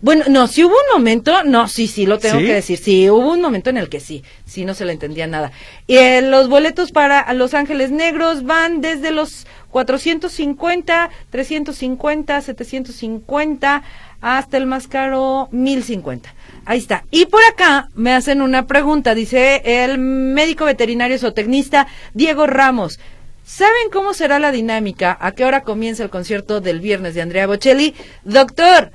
Bueno, 0.00 0.26
no, 0.28 0.46
si 0.46 0.62
hubo 0.62 0.74
un 0.74 0.96
momento, 0.96 1.42
no, 1.42 1.66
sí, 1.66 1.88
sí, 1.88 2.06
lo 2.06 2.20
tengo 2.20 2.38
¿Sí? 2.38 2.46
que 2.46 2.54
decir, 2.54 2.78
sí, 2.78 3.10
hubo 3.10 3.32
un 3.32 3.40
momento 3.42 3.68
en 3.70 3.78
el 3.78 3.88
que 3.88 3.98
sí, 3.98 4.22
sí, 4.46 4.64
no 4.64 4.72
se 4.74 4.84
le 4.84 4.92
entendía 4.92 5.26
nada. 5.26 5.50
Y 5.88 5.96
eh, 5.96 6.22
los 6.22 6.48
boletos 6.48 6.92
para 6.92 7.32
Los 7.34 7.52
Ángeles 7.52 7.90
Negros 7.90 8.44
van 8.44 8.80
desde 8.80 9.10
los 9.10 9.44
450, 9.72 11.10
350, 11.30 12.40
750, 12.42 13.82
hasta 14.20 14.56
el 14.56 14.66
más 14.66 14.86
caro, 14.88 15.48
1050. 15.50 16.32
Ahí 16.68 16.80
está. 16.80 17.04
Y 17.10 17.24
por 17.24 17.42
acá 17.44 17.88
me 17.94 18.12
hacen 18.12 18.42
una 18.42 18.66
pregunta, 18.66 19.14
dice 19.14 19.62
el 19.64 19.96
médico 19.96 20.66
veterinario 20.66 21.18
zootecnista 21.18 21.86
Diego 22.12 22.46
Ramos. 22.46 23.00
¿Saben 23.42 23.88
cómo 23.90 24.12
será 24.12 24.38
la 24.38 24.52
dinámica? 24.52 25.16
¿A 25.18 25.32
qué 25.32 25.46
hora 25.46 25.62
comienza 25.62 26.02
el 26.02 26.10
concierto 26.10 26.60
del 26.60 26.80
viernes 26.80 27.14
de 27.14 27.22
Andrea 27.22 27.46
Bocelli? 27.46 27.94
Doctor, 28.22 28.92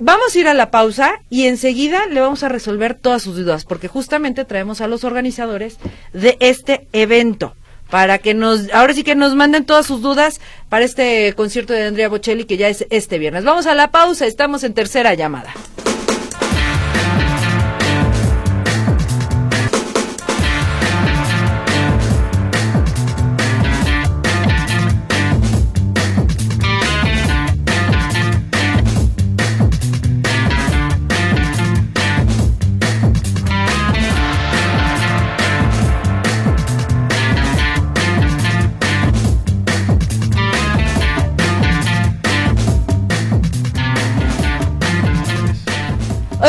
vamos 0.00 0.34
a 0.34 0.38
ir 0.40 0.48
a 0.48 0.54
la 0.54 0.72
pausa 0.72 1.20
y 1.30 1.46
enseguida 1.46 2.06
le 2.06 2.20
vamos 2.20 2.42
a 2.42 2.48
resolver 2.48 2.94
todas 2.94 3.22
sus 3.22 3.36
dudas, 3.36 3.64
porque 3.64 3.86
justamente 3.86 4.44
traemos 4.44 4.80
a 4.80 4.88
los 4.88 5.04
organizadores 5.04 5.78
de 6.12 6.36
este 6.40 6.88
evento 6.92 7.54
para 7.90 8.18
que 8.18 8.34
nos, 8.34 8.72
ahora 8.72 8.92
sí 8.94 9.04
que 9.04 9.14
nos 9.14 9.36
manden 9.36 9.66
todas 9.66 9.86
sus 9.86 10.02
dudas 10.02 10.40
para 10.68 10.84
este 10.84 11.32
concierto 11.34 11.74
de 11.74 11.84
Andrea 11.84 12.08
Bocelli 12.08 12.44
que 12.44 12.56
ya 12.56 12.66
es 12.66 12.86
este 12.90 13.20
viernes. 13.20 13.44
Vamos 13.44 13.66
a 13.66 13.76
la 13.76 13.92
pausa, 13.92 14.26
estamos 14.26 14.64
en 14.64 14.74
tercera 14.74 15.14
llamada. 15.14 15.54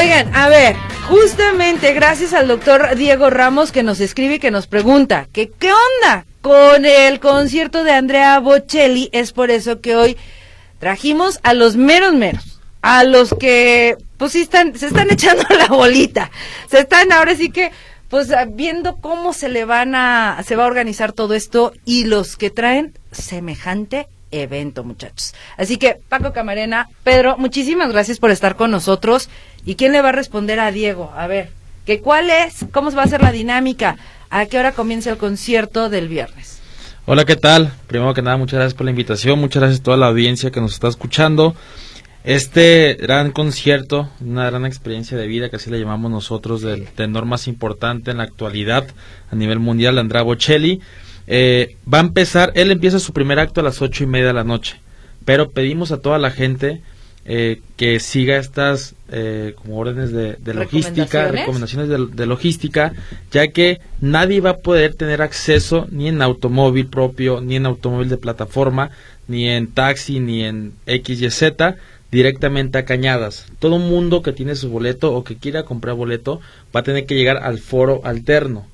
Oigan, 0.01 0.35
a 0.35 0.49
ver, 0.49 0.75
justamente 1.09 1.93
gracias 1.93 2.33
al 2.33 2.47
doctor 2.47 2.95
Diego 2.95 3.29
Ramos 3.29 3.71
que 3.71 3.83
nos 3.83 3.99
escribe 3.99 4.35
y 4.35 4.39
que 4.39 4.49
nos 4.49 4.65
pregunta 4.65 5.27
que 5.31 5.51
qué 5.51 5.71
onda 5.71 6.25
con 6.41 6.85
el 6.85 7.19
concierto 7.19 7.83
de 7.83 7.91
Andrea 7.91 8.39
Bocelli. 8.39 9.09
Es 9.11 9.31
por 9.31 9.51
eso 9.51 9.79
que 9.79 9.95
hoy 9.95 10.17
trajimos 10.79 11.39
a 11.43 11.53
los 11.53 11.75
meros 11.75 12.15
meros, 12.15 12.59
a 12.81 13.03
los 13.03 13.35
que 13.39 13.95
pues 14.17 14.35
están, 14.35 14.75
se 14.75 14.87
están 14.87 15.07
echando 15.11 15.43
la 15.55 15.67
bolita, 15.67 16.31
se 16.67 16.79
están 16.79 17.11
ahora 17.11 17.35
sí 17.35 17.51
que 17.51 17.71
pues 18.09 18.29
viendo 18.47 18.95
cómo 18.95 19.33
se 19.33 19.49
le 19.49 19.65
van 19.65 19.93
a, 19.93 20.41
se 20.43 20.55
va 20.55 20.63
a 20.63 20.67
organizar 20.67 21.11
todo 21.11 21.35
esto 21.35 21.73
y 21.85 22.05
los 22.05 22.37
que 22.37 22.49
traen 22.49 22.97
semejante 23.11 24.07
evento, 24.31 24.83
muchachos. 24.83 25.35
Así 25.57 25.77
que, 25.77 25.99
Paco 26.09 26.33
Camarena, 26.33 26.89
Pedro, 27.03 27.37
muchísimas 27.37 27.91
gracias 27.91 28.17
por 28.17 28.31
estar 28.31 28.55
con 28.55 28.71
nosotros. 28.71 29.29
¿Y 29.65 29.75
quién 29.75 29.91
le 29.91 30.01
va 30.01 30.09
a 30.09 30.13
responder 30.13 30.59
a 30.59 30.71
Diego? 30.71 31.11
A 31.15 31.27
ver, 31.27 31.49
¿que 31.85 31.99
cuál 32.01 32.29
es? 32.29 32.65
¿Cómo 32.71 32.91
va 32.91 33.03
a 33.03 33.07
ser 33.07 33.21
la 33.21 33.31
dinámica? 33.31 33.97
¿A 34.29 34.45
qué 34.47 34.57
hora 34.57 34.71
comienza 34.71 35.11
el 35.11 35.17
concierto 35.17 35.89
del 35.89 36.07
viernes? 36.07 36.59
Hola, 37.05 37.25
¿qué 37.25 37.35
tal? 37.35 37.73
Primero 37.87 38.13
que 38.13 38.21
nada, 38.21 38.37
muchas 38.37 38.57
gracias 38.57 38.73
por 38.73 38.85
la 38.85 38.91
invitación, 38.91 39.39
muchas 39.39 39.61
gracias 39.61 39.81
a 39.81 39.83
toda 39.83 39.97
la 39.97 40.07
audiencia 40.07 40.51
que 40.51 40.61
nos 40.61 40.73
está 40.73 40.87
escuchando. 40.87 41.55
Este 42.23 42.95
gran 42.99 43.31
concierto, 43.31 44.09
una 44.19 44.49
gran 44.49 44.65
experiencia 44.65 45.17
de 45.17 45.27
vida 45.27 45.49
que 45.49 45.55
así 45.55 45.69
le 45.69 45.79
llamamos 45.79 46.11
nosotros, 46.11 46.61
del 46.61 46.87
tenor 46.87 47.25
más 47.25 47.47
importante 47.47 48.11
en 48.11 48.17
la 48.17 48.23
actualidad 48.23 48.85
a 49.31 49.35
nivel 49.35 49.59
mundial, 49.59 49.97
Andrea 49.97 50.21
Bocelli, 50.21 50.81
eh, 51.27 51.75
va 51.91 51.99
a 51.99 52.01
empezar, 52.01 52.51
él 52.55 52.71
empieza 52.71 52.99
su 52.99 53.13
primer 53.13 53.39
acto 53.39 53.61
a 53.61 53.63
las 53.63 53.81
ocho 53.81 54.03
y 54.03 54.07
media 54.07 54.27
de 54.27 54.33
la 54.33 54.43
noche, 54.43 54.79
pero 55.25 55.49
pedimos 55.51 55.91
a 55.91 56.01
toda 56.01 56.19
la 56.19 56.31
gente 56.31 56.81
eh, 57.25 57.61
que 57.77 57.99
siga 57.99 58.37
estas 58.37 58.95
eh, 59.11 59.53
como 59.55 59.77
órdenes 59.77 60.11
de, 60.11 60.33
de 60.33 60.53
logística, 60.53 61.27
¿Recomendaciones? 61.41 61.89
de, 61.89 62.07
de 62.07 62.25
logística, 62.25 62.93
ya 63.31 63.47
que 63.49 63.79
nadie 63.99 64.41
va 64.41 64.51
a 64.51 64.57
poder 64.57 64.95
tener 64.95 65.21
acceso 65.21 65.87
ni 65.91 66.07
en 66.07 66.21
automóvil 66.21 66.87
propio, 66.87 67.41
ni 67.41 67.55
en 67.57 67.65
automóvil 67.65 68.09
de 68.09 68.17
plataforma, 68.17 68.89
ni 69.27 69.47
en 69.49 69.67
taxi, 69.67 70.19
ni 70.19 70.43
en 70.43 70.73
XYZ, 70.87 71.43
directamente 72.11 72.77
a 72.77 72.85
Cañadas. 72.85 73.45
Todo 73.59 73.79
mundo 73.79 74.21
que 74.21 74.33
tiene 74.33 74.55
su 74.55 74.69
boleto 74.69 75.13
o 75.13 75.23
que 75.23 75.37
quiera 75.37 75.63
comprar 75.63 75.95
boleto 75.95 76.41
va 76.75 76.81
a 76.81 76.83
tener 76.83 77.05
que 77.05 77.15
llegar 77.15 77.37
al 77.37 77.59
foro 77.59 78.01
alterno. 78.03 78.67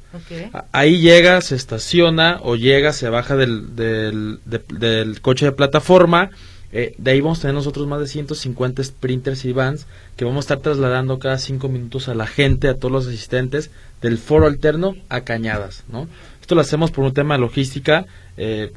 Ahí 0.72 1.00
llega, 1.00 1.42
se 1.42 1.56
estaciona 1.56 2.40
o 2.42 2.56
llega, 2.56 2.94
se 2.94 3.10
baja 3.10 3.36
del, 3.36 3.76
del, 3.76 4.40
de- 4.46 4.62
del 4.80 5.22
coche 5.22 5.46
de 5.46 5.52
plataforma. 5.52 6.32
Eh, 6.80 6.94
de 7.00 7.10
ahí 7.10 7.22
vamos 7.22 7.40
a 7.40 7.42
tener 7.42 7.56
nosotros 7.56 7.88
más 7.88 8.00
de 8.00 8.06
150 8.06 8.84
sprinters 8.84 9.46
y 9.46 9.52
vans 9.52 9.88
que 10.16 10.26
vamos 10.26 10.38
a 10.38 10.46
estar 10.46 10.60
trasladando 10.60 11.18
cada 11.18 11.40
cinco 11.40 11.70
minutos 11.70 12.08
a 12.08 12.14
la 12.14 12.28
gente, 12.28 12.68
a 12.68 12.76
todos 12.76 12.92
los 12.92 13.08
asistentes 13.08 13.72
del 14.00 14.20
foro 14.20 14.46
alterno 14.46 14.96
a 15.10 15.22
Cañadas. 15.22 15.86
¿no? 15.92 16.08
Esto 16.40 16.54
lo 16.54 16.62
hacemos 16.62 16.92
por 16.92 17.04
un 17.04 17.16
tema 17.16 17.34
de 17.34 17.42
logística. 17.42 18.06
eh, 18.38 18.72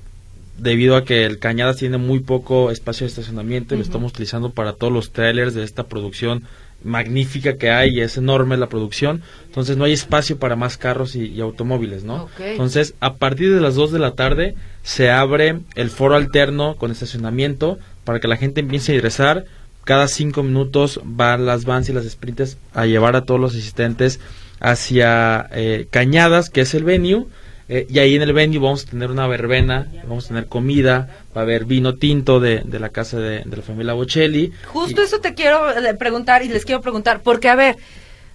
debido 0.57 0.97
a 0.97 1.05
que 1.05 1.25
el 1.25 1.39
Cañadas 1.39 1.77
tiene 1.77 1.99
muy 1.99 2.21
poco 2.21 2.71
espacio 2.71 3.05
de 3.05 3.11
estacionamiento 3.11 3.75
y 3.75 3.79
lo 3.79 3.85
estamos 3.85 4.13
utilizando 4.13 4.51
para 4.51 4.73
todos 4.73 4.93
los 4.93 5.11
trailers 5.11 5.55
de 5.55 5.63
esta 5.63 5.85
producción 5.85 6.45
magnífica 6.83 7.57
que 7.57 7.71
hay 7.71 7.97
y 7.97 8.01
es 8.01 8.17
enorme 8.17 8.57
la 8.57 8.69
producción, 8.69 9.23
entonces 9.47 9.77
no 9.77 9.85
hay 9.85 9.93
espacio 9.93 10.39
para 10.39 10.57
más 10.57 10.77
carros 10.77 11.15
y, 11.15 11.27
y 11.27 11.41
automóviles, 11.41 12.05
¿no? 12.05 12.29
Entonces, 12.39 12.95
a 13.01 13.15
partir 13.15 13.55
de 13.55 13.61
las 13.61 13.75
2 13.75 13.93
de 13.93 13.99
la 13.99 14.13
tarde 14.13 14.55
se 14.83 15.11
abre 15.11 15.61
el 15.75 15.91
foro 15.91 16.17
alterno 16.17 16.77
con 16.77 16.91
estacionamiento 16.91 17.79
para 18.05 18.21
que 18.21 18.29
la 18.29 18.37
gente 18.37 18.61
empiece 18.61 18.93
a 18.93 18.95
ingresar. 18.97 19.45
Cada 19.85 20.09
cinco 20.09 20.43
minutos 20.43 21.01
van 21.05 21.47
las 21.47 21.65
vans 21.65 21.89
y 21.89 21.93
las 21.93 22.05
sprinters 22.05 22.59
a 22.75 22.87
llevar 22.87 23.17
a 23.17 23.25
todos 23.25 23.41
los 23.41 23.53
asistentes 23.53 24.21
hacia 24.61 25.49
eh, 25.53 25.87
Cañadas, 25.91 26.51
que 26.51 26.61
es 26.61 26.75
el 26.75 26.85
venue. 26.85 27.27
Eh, 27.73 27.87
y 27.89 27.99
ahí 28.01 28.17
en 28.17 28.23
el 28.23 28.33
venue 28.33 28.59
vamos 28.59 28.85
a 28.85 28.91
tener 28.91 29.11
una 29.11 29.27
verbena, 29.29 29.87
vamos 30.03 30.25
a 30.25 30.29
tener 30.29 30.47
comida, 30.49 31.09
va 31.37 31.43
a 31.43 31.45
haber 31.45 31.65
vino 31.65 31.95
tinto 31.95 32.41
de, 32.41 32.63
de 32.65 32.79
la 32.81 32.89
casa 32.89 33.19
de, 33.19 33.45
de 33.45 33.57
la 33.57 33.63
familia 33.63 33.93
Bocelli. 33.95 34.53
Justo 34.67 35.01
Y- 35.01 35.05
eso 35.05 35.21
te 35.21 35.35
quiero 35.35 35.71
eh, 35.71 35.95
preguntar 35.95 36.43
y 36.43 36.49
les 36.49 36.65
quiero 36.65 36.81
preguntar, 36.81 37.21
porque 37.23 37.49
a 37.49 37.55
ver, 37.55 37.77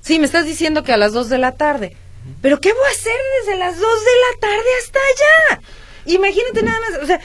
sí, 0.02 0.18
me 0.20 0.26
estás 0.26 0.46
diciendo 0.46 0.84
que 0.84 0.94
a 0.94 0.98
las 0.98 1.12
2 1.14 1.28
de 1.30 1.38
la 1.38 1.52
tarde, 1.52 1.96
pero 2.42 2.60
¿qué 2.62 2.72
voy 2.72 2.82
a 2.88 2.92
hacer 2.92 3.14
desde 3.42 3.60
las 3.60 3.74
2 3.78 3.82
de 3.82 3.86
la 3.86 4.40
tarde 4.40 4.70
hasta 4.82 5.00
allá? 5.00 5.62
Imagínate 6.06 6.64
nada 6.64 6.80
más, 6.80 7.04
o 7.04 7.06
sea, 7.06 7.20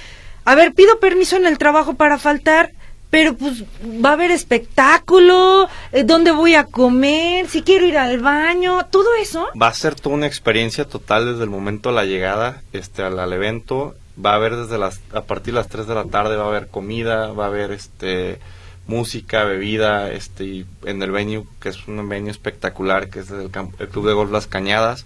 a 0.45 0.55
ver, 0.57 0.73
pido 0.75 0.99
permiso 1.01 1.37
en 1.37 1.47
el 1.47 1.59
trabajo 1.59 1.95
para 1.95 2.19
faltar, 2.19 2.73
pero 3.11 3.35
pues 3.35 3.65
va 3.85 4.11
a 4.11 4.13
haber 4.13 4.31
espectáculo, 4.31 5.69
eh, 5.93 6.05
dónde 6.05 6.31
voy 6.31 6.55
a 6.55 6.65
comer, 6.65 7.49
si 7.49 7.63
quiero 7.63 7.87
ir 7.87 7.99
al 7.99 8.21
baño, 8.21 8.87
todo 8.87 9.09
eso. 9.21 9.47
Va 9.61 9.69
a 9.69 9.75
ser 9.75 9.97
toda 9.97 10.15
una 10.15 10.27
experiencia 10.27 10.85
total 10.85 11.33
desde 11.33 11.45
el 11.45 11.51
momento 11.51 11.89
de 11.89 11.97
la 11.97 12.05
llegada 12.05 12.63
este, 12.73 13.03
al, 13.03 13.19
al 13.19 13.33
evento. 13.33 13.95
Va 14.25 14.33
a 14.33 14.37
haber 14.37 14.55
desde 14.55 14.79
las, 14.79 15.01
a 15.13 15.23
partir 15.23 15.55
de 15.55 15.61
las 15.61 15.69
3 15.69 15.87
de 15.87 15.95
la 15.95 16.05
tarde, 16.05 16.37
va 16.37 16.45
a 16.45 16.49
haber 16.49 16.69
comida, 16.69 17.33
va 17.33 17.45
a 17.45 17.49
haber 17.49 17.73
este, 17.73 18.39
música, 18.87 19.45
bebida, 19.45 20.13
este, 20.13 20.45
y 20.45 20.67
en 20.85 21.03
el 21.03 21.11
venue, 21.11 21.45
que 21.61 21.71
es 21.71 21.89
un 21.89 22.09
venue 22.09 22.31
espectacular, 22.31 23.09
que 23.09 23.21
es 23.21 23.31
el, 23.31 23.51
el 23.79 23.89
Club 23.89 24.07
de 24.07 24.13
Golf 24.13 24.31
Las 24.31 24.47
Cañadas. 24.47 25.05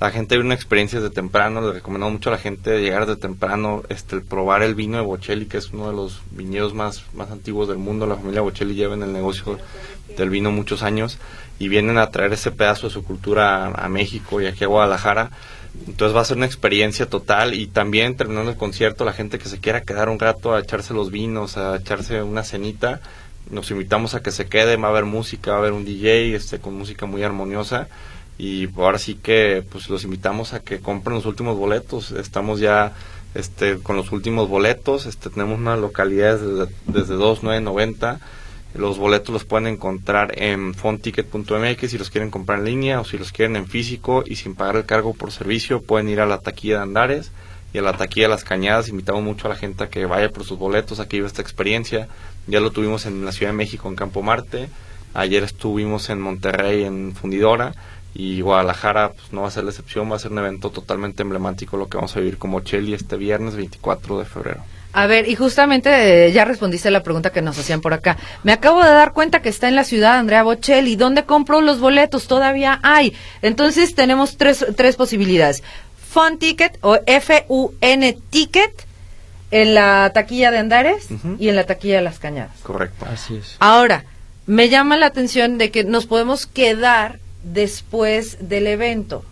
La 0.00 0.10
gente 0.10 0.34
vive 0.34 0.44
una 0.44 0.54
experiencia 0.54 1.00
desde 1.00 1.14
temprano, 1.14 1.60
le 1.60 1.72
recomendamos 1.72 2.14
mucho 2.14 2.30
a 2.30 2.32
la 2.32 2.38
gente 2.38 2.80
llegar 2.80 3.06
desde 3.06 3.20
temprano, 3.20 3.82
este, 3.88 4.20
probar 4.20 4.62
el 4.62 4.74
vino 4.74 4.96
de 4.96 5.04
Bocelli, 5.04 5.46
que 5.46 5.56
es 5.56 5.70
uno 5.70 5.88
de 5.88 5.94
los 5.94 6.20
viñedos 6.32 6.74
más, 6.74 7.04
más 7.14 7.30
antiguos 7.30 7.68
del 7.68 7.78
mundo. 7.78 8.06
La 8.06 8.16
familia 8.16 8.40
Bocelli 8.40 8.74
lleva 8.74 8.94
en 8.94 9.02
el 9.02 9.12
negocio 9.12 9.58
del 10.16 10.30
vino 10.30 10.50
muchos 10.50 10.82
años 10.82 11.18
y 11.58 11.68
vienen 11.68 11.98
a 11.98 12.10
traer 12.10 12.32
ese 12.32 12.50
pedazo 12.50 12.88
de 12.88 12.92
su 12.92 13.04
cultura 13.04 13.66
a, 13.66 13.84
a 13.84 13.88
México 13.88 14.40
y 14.40 14.46
aquí 14.46 14.64
a 14.64 14.66
Guadalajara. 14.66 15.30
Entonces 15.86 16.14
va 16.14 16.20
a 16.22 16.24
ser 16.24 16.36
una 16.36 16.46
experiencia 16.46 17.06
total 17.06 17.54
y 17.54 17.68
también 17.68 18.16
terminando 18.16 18.50
el 18.50 18.56
concierto, 18.56 19.04
la 19.04 19.12
gente 19.12 19.38
que 19.38 19.48
se 19.48 19.58
quiera 19.58 19.82
quedar 19.82 20.08
un 20.08 20.18
rato 20.18 20.54
a 20.54 20.60
echarse 20.60 20.92
los 20.92 21.10
vinos, 21.10 21.56
a 21.56 21.76
echarse 21.76 22.22
una 22.22 22.42
cenita, 22.42 23.00
nos 23.50 23.70
invitamos 23.70 24.14
a 24.14 24.22
que 24.22 24.30
se 24.30 24.46
quede, 24.46 24.76
va 24.76 24.88
a 24.88 24.90
haber 24.90 25.04
música, 25.04 25.52
va 25.52 25.56
a 25.56 25.60
haber 25.60 25.72
un 25.72 25.84
DJ 25.84 26.34
este, 26.34 26.58
con 26.58 26.74
música 26.74 27.06
muy 27.06 27.22
armoniosa 27.22 27.88
y 28.38 28.68
ahora 28.76 28.98
sí 28.98 29.14
que 29.14 29.64
pues 29.70 29.88
los 29.88 30.04
invitamos 30.04 30.52
a 30.52 30.60
que 30.60 30.80
compren 30.80 31.16
los 31.16 31.26
últimos 31.26 31.56
boletos. 31.56 32.12
Estamos 32.12 32.60
ya 32.60 32.92
este 33.34 33.78
con 33.78 33.96
los 33.96 34.12
últimos 34.12 34.48
boletos, 34.48 35.06
este 35.06 35.30
tenemos 35.30 35.58
unas 35.58 35.78
localidades 35.78 36.40
desde, 36.40 36.72
desde 36.86 37.14
2.990 37.16 38.18
Los 38.74 38.98
boletos 38.98 39.32
los 39.32 39.44
pueden 39.44 39.66
encontrar 39.66 40.40
en 40.40 40.74
fonticket.mx 40.74 41.90
si 41.90 41.98
los 41.98 42.10
quieren 42.10 42.30
comprar 42.30 42.60
en 42.60 42.64
línea 42.66 43.00
o 43.00 43.04
si 43.04 43.18
los 43.18 43.32
quieren 43.32 43.56
en 43.56 43.66
físico 43.66 44.22
y 44.26 44.36
sin 44.36 44.54
pagar 44.54 44.76
el 44.76 44.84
cargo 44.84 45.14
por 45.14 45.32
servicio 45.32 45.82
pueden 45.82 46.08
ir 46.08 46.20
a 46.20 46.26
la 46.26 46.38
taquilla 46.38 46.76
de 46.76 46.82
Andares 46.82 47.32
y 47.74 47.78
a 47.78 47.82
la 47.82 47.96
taquilla 47.96 48.26
de 48.26 48.30
Las 48.30 48.44
Cañadas. 48.44 48.88
Invitamos 48.88 49.22
mucho 49.22 49.48
a 49.48 49.50
la 49.50 49.56
gente 49.56 49.84
a 49.84 49.88
que 49.88 50.06
vaya 50.06 50.30
por 50.30 50.44
sus 50.44 50.58
boletos, 50.58 51.00
a 51.00 51.08
que 51.08 51.16
viva 51.16 51.26
esta 51.26 51.42
experiencia. 51.42 52.08
Ya 52.46 52.60
lo 52.60 52.70
tuvimos 52.70 53.04
en 53.04 53.24
la 53.24 53.32
Ciudad 53.32 53.50
de 53.50 53.58
México, 53.58 53.88
en 53.88 53.96
Campo 53.96 54.22
Marte. 54.22 54.68
Ayer 55.12 55.42
estuvimos 55.42 56.08
en 56.08 56.20
Monterrey, 56.20 56.84
en 56.84 57.14
Fundidora. 57.14 57.74
Y 58.14 58.40
Guadalajara 58.40 59.12
pues, 59.12 59.32
no 59.32 59.42
va 59.42 59.48
a 59.48 59.50
ser 59.50 59.64
la 59.64 59.70
excepción, 59.70 60.10
va 60.10 60.16
a 60.16 60.20
ser 60.20 60.30
un 60.30 60.38
evento 60.38 60.70
totalmente 60.70 61.22
emblemático 61.22 61.76
lo 61.76 61.88
que 61.88 61.96
vamos 61.96 62.16
a 62.16 62.20
vivir 62.20 62.38
como 62.38 62.60
Cheli 62.60 62.94
este 62.94 63.16
viernes 63.16 63.56
24 63.56 64.20
de 64.20 64.24
febrero. 64.24 64.62
A 64.92 65.08
ver, 65.08 65.28
y 65.28 65.34
justamente 65.34 66.26
eh, 66.26 66.32
ya 66.32 66.44
respondiste 66.44 66.88
la 66.92 67.02
pregunta 67.02 67.30
que 67.30 67.42
nos 67.42 67.58
hacían 67.58 67.80
por 67.80 67.92
acá. 67.92 68.16
Me 68.44 68.52
acabo 68.52 68.80
de 68.80 68.90
dar 68.90 69.12
cuenta 69.12 69.42
que 69.42 69.48
está 69.48 69.66
en 69.66 69.74
la 69.74 69.82
ciudad 69.82 70.18
Andrea 70.18 70.44
Bocelli. 70.44 70.94
¿Dónde 70.94 71.24
compro 71.24 71.60
los 71.60 71.80
boletos? 71.80 72.28
Todavía 72.28 72.78
hay. 72.84 73.12
Entonces 73.42 73.96
tenemos 73.96 74.36
tres, 74.36 74.64
tres 74.76 74.94
posibilidades. 74.94 75.64
Fun 76.10 76.38
Ticket 76.38 76.78
o 76.80 76.96
F-U-N 77.06 78.18
Ticket 78.30 78.86
en 79.50 79.74
la 79.74 80.12
taquilla 80.14 80.52
de 80.52 80.58
Andares 80.58 81.08
y 81.40 81.48
en 81.48 81.56
la 81.56 81.64
taquilla 81.64 81.96
de 81.96 82.02
Las 82.02 82.20
Cañadas. 82.20 82.60
Correcto. 82.62 83.04
Así 83.12 83.34
es. 83.34 83.56
Ahora, 83.58 84.04
me 84.46 84.68
llama 84.68 84.96
la 84.96 85.06
atención 85.06 85.58
de 85.58 85.72
que 85.72 85.82
nos 85.82 86.06
podemos 86.06 86.46
quedar 86.46 87.18
después 87.44 88.38
del 88.48 88.66
evento. 88.66 89.24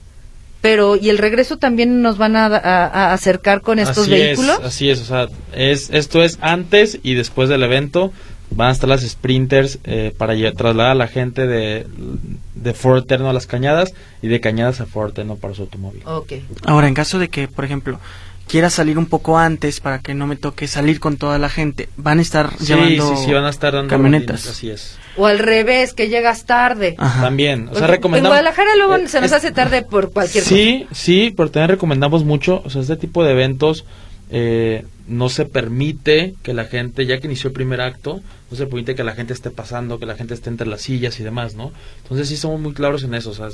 Pero, 0.60 0.94
¿y 0.96 1.08
el 1.10 1.18
regreso 1.18 1.56
también 1.56 2.02
nos 2.02 2.18
van 2.18 2.36
a, 2.36 2.46
a- 2.46 2.86
a 2.86 3.12
acercar 3.12 3.62
con 3.62 3.80
estos 3.80 4.04
así 4.06 4.10
vehículos? 4.12 4.58
Es, 4.60 4.64
así 4.64 4.90
es, 4.90 5.00
o 5.00 5.04
sea, 5.04 5.26
es, 5.54 5.90
esto 5.90 6.22
es 6.22 6.38
antes 6.40 7.00
y 7.02 7.14
después 7.14 7.48
del 7.48 7.62
evento. 7.64 8.12
Van 8.54 8.68
a 8.68 8.72
estar 8.72 8.86
las 8.88 9.00
sprinters 9.00 9.78
eh, 9.84 10.12
para 10.16 10.34
trasladar 10.52 10.90
a 10.92 10.94
la 10.94 11.08
gente 11.08 11.46
de, 11.46 11.86
de 12.54 12.74
Foro 12.74 12.98
Eterno 12.98 13.30
a 13.30 13.32
las 13.32 13.46
Cañadas 13.46 13.94
y 14.20 14.28
de 14.28 14.40
Cañadas 14.40 14.80
a 14.82 14.86
Foro 14.86 15.08
Eterno 15.08 15.36
para 15.36 15.54
su 15.54 15.62
automóvil. 15.62 16.02
Ok. 16.04 16.34
Ahora, 16.66 16.86
en 16.86 16.92
caso 16.94 17.18
de 17.18 17.28
que, 17.30 17.48
por 17.48 17.64
ejemplo, 17.64 17.98
quiera 18.52 18.68
salir 18.70 18.98
un 18.98 19.06
poco 19.06 19.38
antes 19.38 19.80
para 19.80 19.98
que 20.00 20.12
no 20.14 20.26
me 20.26 20.36
toque 20.36 20.66
salir 20.68 21.00
con 21.00 21.16
toda 21.16 21.38
la 21.38 21.48
gente, 21.48 21.88
van 21.96 22.18
a 22.18 22.22
estar 22.22 22.50
Sí, 22.58 22.66
llevando 22.66 23.16
sí, 23.16 23.24
sí, 23.24 23.32
van 23.32 23.44
a 23.46 23.48
estar 23.50 23.72
dando 23.72 23.88
camionetas. 23.88 24.44
rondines, 24.44 24.56
Así 24.56 24.70
es. 24.70 24.98
O 25.16 25.24
al 25.26 25.38
revés, 25.38 25.94
que 25.94 26.08
llegas 26.10 26.44
tarde. 26.44 26.94
Ajá. 26.98 27.22
También, 27.22 27.62
o 27.68 27.72
sea, 27.72 27.80
Porque 27.80 27.86
recomendamos... 27.92 28.36
En 28.36 28.42
Guadalajara 28.42 28.76
luego 28.76 28.96
eh, 28.96 29.08
se 29.08 29.20
nos 29.22 29.30
es- 29.30 29.36
hace 29.38 29.52
tarde 29.52 29.80
por 29.82 30.12
cualquier 30.12 30.44
cosa. 30.44 30.54
Sí, 30.54 30.86
sí, 30.92 31.32
pero 31.36 31.50
también 31.50 31.70
recomendamos 31.70 32.24
mucho, 32.24 32.62
o 32.64 32.68
sea, 32.70 32.82
este 32.82 32.96
tipo 32.96 33.24
de 33.24 33.32
eventos 33.32 33.84
eh, 34.30 34.84
no 35.08 35.28
se 35.30 35.44
permite 35.46 36.34
que 36.42 36.52
la 36.54 36.64
gente, 36.66 37.06
ya 37.06 37.18
que 37.20 37.26
inició 37.26 37.48
el 37.48 37.54
primer 37.54 37.80
acto, 37.80 38.20
no 38.50 38.56
se 38.56 38.66
permite 38.66 38.94
que 38.94 39.02
la 39.04 39.14
gente 39.14 39.32
esté 39.32 39.50
pasando, 39.50 39.98
que 39.98 40.06
la 40.06 40.14
gente 40.14 40.34
esté 40.34 40.50
entre 40.50 40.66
las 40.66 40.82
sillas 40.82 41.18
y 41.20 41.22
demás, 41.24 41.54
¿no? 41.54 41.72
Entonces 42.02 42.28
sí 42.28 42.36
somos 42.36 42.60
muy 42.60 42.72
claros 42.74 43.02
en 43.02 43.14
eso, 43.14 43.30
o 43.30 43.34
sea, 43.34 43.48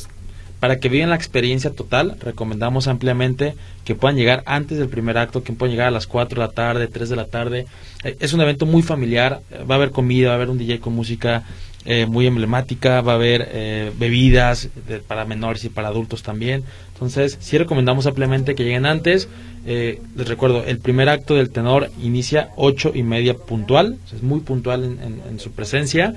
para 0.61 0.79
que 0.81 0.89
vivan 0.89 1.11
la 1.11 1.17
experiencia 1.17 1.71
total, 1.71 2.17
recomendamos 2.21 2.89
ampliamente 2.89 3.55
que 3.85 3.95
puedan 3.95 4.17
llegar 4.17 4.43
antes 4.47 4.79
del 4.79 4.89
primer 4.89 5.17
acto, 5.19 5.43
que 5.43 5.53
puedan 5.53 5.73
llegar 5.73 5.89
a 5.89 5.93
las 5.93 6.07
4 6.07 6.41
de 6.41 6.47
la 6.49 6.53
tarde, 6.53 6.89
3 6.89 7.09
de 7.09 7.17
la 7.17 7.27
tarde. 7.27 7.67
Eh, 8.05 8.17
es 8.21 8.33
un 8.33 8.41
evento 8.41 8.67
muy 8.67 8.83
familiar, 8.83 9.41
va 9.71 9.75
a 9.75 9.79
haber 9.79 9.91
comida, 9.91 10.29
va 10.29 10.33
a 10.35 10.37
haber 10.37 10.51
un 10.51 10.59
DJ 10.59 10.81
con 10.81 10.95
música 10.95 11.45
eh, 11.85 12.05
muy 12.07 12.27
emblemática, 12.27 13.01
va 13.01 13.13
a 13.13 13.15
haber 13.15 13.49
eh, 13.53 13.93
bebidas 13.99 14.69
de- 14.89 14.99
para 14.99 15.25
menores 15.25 15.65
y 15.65 15.69
para 15.71 15.89
adultos 15.89 16.23
también. 16.23 16.65
Entonces, 16.93 17.39
sí 17.41 17.57
recomendamos 17.57 18.07
ampliamente 18.07 18.55
que 18.55 18.65
lleguen 18.65 18.85
antes. 18.85 19.29
Eh, 19.65 20.01
les 20.17 20.29
recuerdo, 20.29 20.65
el 20.65 20.81
primer 20.81 21.09
acto 21.09 21.35
del 21.37 21.51
tenor 21.51 21.91
inicia 22.03 22.51
ocho 22.57 22.93
y 22.95 23.05
media 23.05 23.35
puntual, 23.35 23.97
es 24.15 24.23
muy 24.23 24.41
puntual 24.41 24.85
en- 24.85 25.23
en 25.31 25.39
su 25.41 25.53
presencia. 25.53 26.15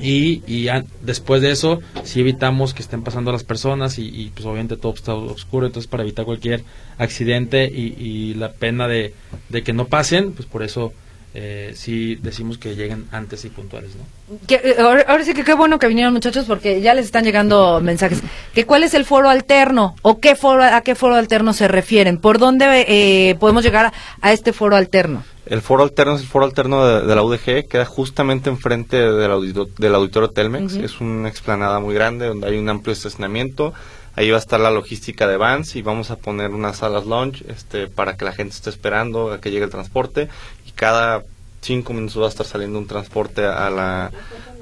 Y, 0.00 0.42
y 0.46 0.68
después 1.02 1.42
de 1.42 1.50
eso, 1.50 1.80
sí 2.04 2.20
evitamos 2.20 2.74
que 2.74 2.82
estén 2.82 3.02
pasando 3.02 3.30
las 3.32 3.44
personas 3.44 3.98
y, 3.98 4.30
pues 4.34 4.46
obviamente 4.46 4.76
todo 4.76 4.94
está 4.94 5.14
oscuro, 5.14 5.66
entonces 5.66 5.88
para 5.88 6.02
evitar 6.02 6.24
cualquier 6.24 6.64
accidente 6.98 7.66
y, 7.66 8.34
la 8.34 8.52
pena 8.52 8.88
de, 8.88 9.14
de 9.48 9.62
que 9.62 9.72
no 9.72 9.86
pasen, 9.86 10.32
pues 10.32 10.46
por 10.46 10.62
eso 10.62 10.92
eh, 11.34 11.72
sí 11.74 12.16
decimos 12.16 12.58
que 12.58 12.76
lleguen 12.76 13.06
antes 13.10 13.46
y 13.46 13.48
puntuales, 13.48 13.92
¿no? 13.96 14.36
Que, 14.46 14.56
eh, 14.56 14.76
ahora, 14.78 15.24
sí 15.24 15.32
que 15.32 15.44
qué 15.44 15.54
bueno 15.54 15.78
que 15.78 15.88
vinieron 15.88 16.12
muchachos 16.12 16.44
porque 16.46 16.82
ya 16.82 16.92
les 16.92 17.06
están 17.06 17.24
llegando 17.24 17.80
mensajes. 17.80 18.20
Que 18.54 18.66
¿Cuál 18.66 18.82
es 18.82 18.92
el 18.92 19.06
foro 19.06 19.30
alterno? 19.30 19.96
¿O 20.02 20.20
qué 20.20 20.36
foro, 20.36 20.62
a 20.62 20.82
qué 20.82 20.94
foro 20.94 21.14
alterno 21.14 21.54
se 21.54 21.68
refieren? 21.68 22.18
¿Por 22.18 22.38
dónde 22.38 22.84
eh, 22.86 23.34
podemos 23.36 23.64
llegar 23.64 23.94
a 24.20 24.32
este 24.32 24.52
foro 24.52 24.76
alterno? 24.76 25.24
El 25.52 25.60
foro 25.60 25.82
alterno 25.82 26.14
es 26.14 26.22
el 26.22 26.26
foro 26.28 26.46
alterno 26.46 26.86
de, 26.86 27.06
de 27.06 27.14
la 27.14 27.22
UDG, 27.22 27.68
queda 27.68 27.84
justamente 27.84 28.48
enfrente 28.48 28.96
del, 28.96 29.30
audito- 29.30 29.68
del 29.76 29.94
auditorio 29.94 30.30
Telmex. 30.30 30.76
Es 30.76 30.98
una 31.02 31.28
explanada 31.28 31.78
muy 31.78 31.94
grande 31.94 32.26
donde 32.26 32.46
hay 32.46 32.56
un 32.56 32.70
amplio 32.70 32.94
estacionamiento. 32.94 33.74
Ahí 34.16 34.30
va 34.30 34.38
a 34.38 34.40
estar 34.40 34.58
la 34.58 34.70
logística 34.70 35.26
de 35.26 35.36
vans 35.36 35.76
y 35.76 35.82
vamos 35.82 36.10
a 36.10 36.16
poner 36.16 36.52
unas 36.52 36.78
salas 36.78 37.04
lounge 37.04 37.44
este, 37.48 37.86
para 37.86 38.16
que 38.16 38.24
la 38.24 38.32
gente 38.32 38.54
esté 38.54 38.70
esperando 38.70 39.30
a 39.30 39.42
que 39.42 39.50
llegue 39.50 39.64
el 39.64 39.70
transporte. 39.70 40.30
Y 40.66 40.70
cada 40.70 41.22
cinco 41.62 41.94
minutos 41.94 42.20
va 42.20 42.26
a 42.26 42.28
estar 42.28 42.44
saliendo 42.46 42.78
un 42.78 42.86
transporte 42.86 43.46
a 43.46 43.70
la, 43.70 44.10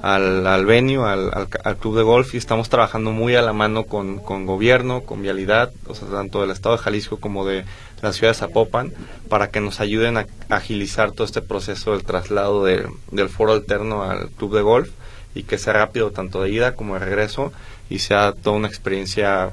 al, 0.03 0.47
al 0.47 0.71
al, 0.71 1.49
al 1.65 1.77
club 1.79 1.97
de 1.97 2.03
golf. 2.03 2.35
Y 2.35 2.37
estamos 2.37 2.69
trabajando 2.69 3.11
muy 3.11 3.35
a 3.35 3.43
la 3.43 3.53
mano 3.53 3.85
con, 3.85 4.19
con 4.19 4.47
gobierno, 4.47 5.01
con 5.03 5.23
vialidad, 5.23 5.73
o 5.89 5.95
sea, 5.95 6.07
tanto 6.09 6.41
del 6.43 6.51
estado 6.51 6.77
de 6.77 6.83
Jalisco 6.83 7.17
como 7.19 7.45
de 7.45 7.65
la 8.03 8.13
ciudad 8.13 8.33
de 8.33 8.39
Zapopan, 8.39 8.93
para 9.29 9.51
que 9.51 9.61
nos 9.61 9.81
ayuden 9.81 10.17
a 10.17 10.27
agilizar 10.49 11.13
todo 11.13 11.25
este 11.25 11.43
proceso 11.43 11.93
del 11.93 12.05
traslado 12.05 12.65
de- 12.65 12.89
del 13.11 13.29
foro 13.29 13.53
alterno 13.53 14.03
al 14.05 14.29
club 14.31 14.55
de 14.55 14.63
golf 14.63 14.91
y 15.35 15.43
que 15.43 15.59
sea 15.59 15.75
rápido 15.75 16.11
tanto 16.11 16.43
de 16.43 16.51
ida 16.51 16.75
como 16.75 16.95
de 16.95 17.01
regreso 17.01 17.53
y 17.91 17.99
sea 17.99 18.33
toda 18.33 18.57
una 18.57 18.69
experiencia, 18.69 19.51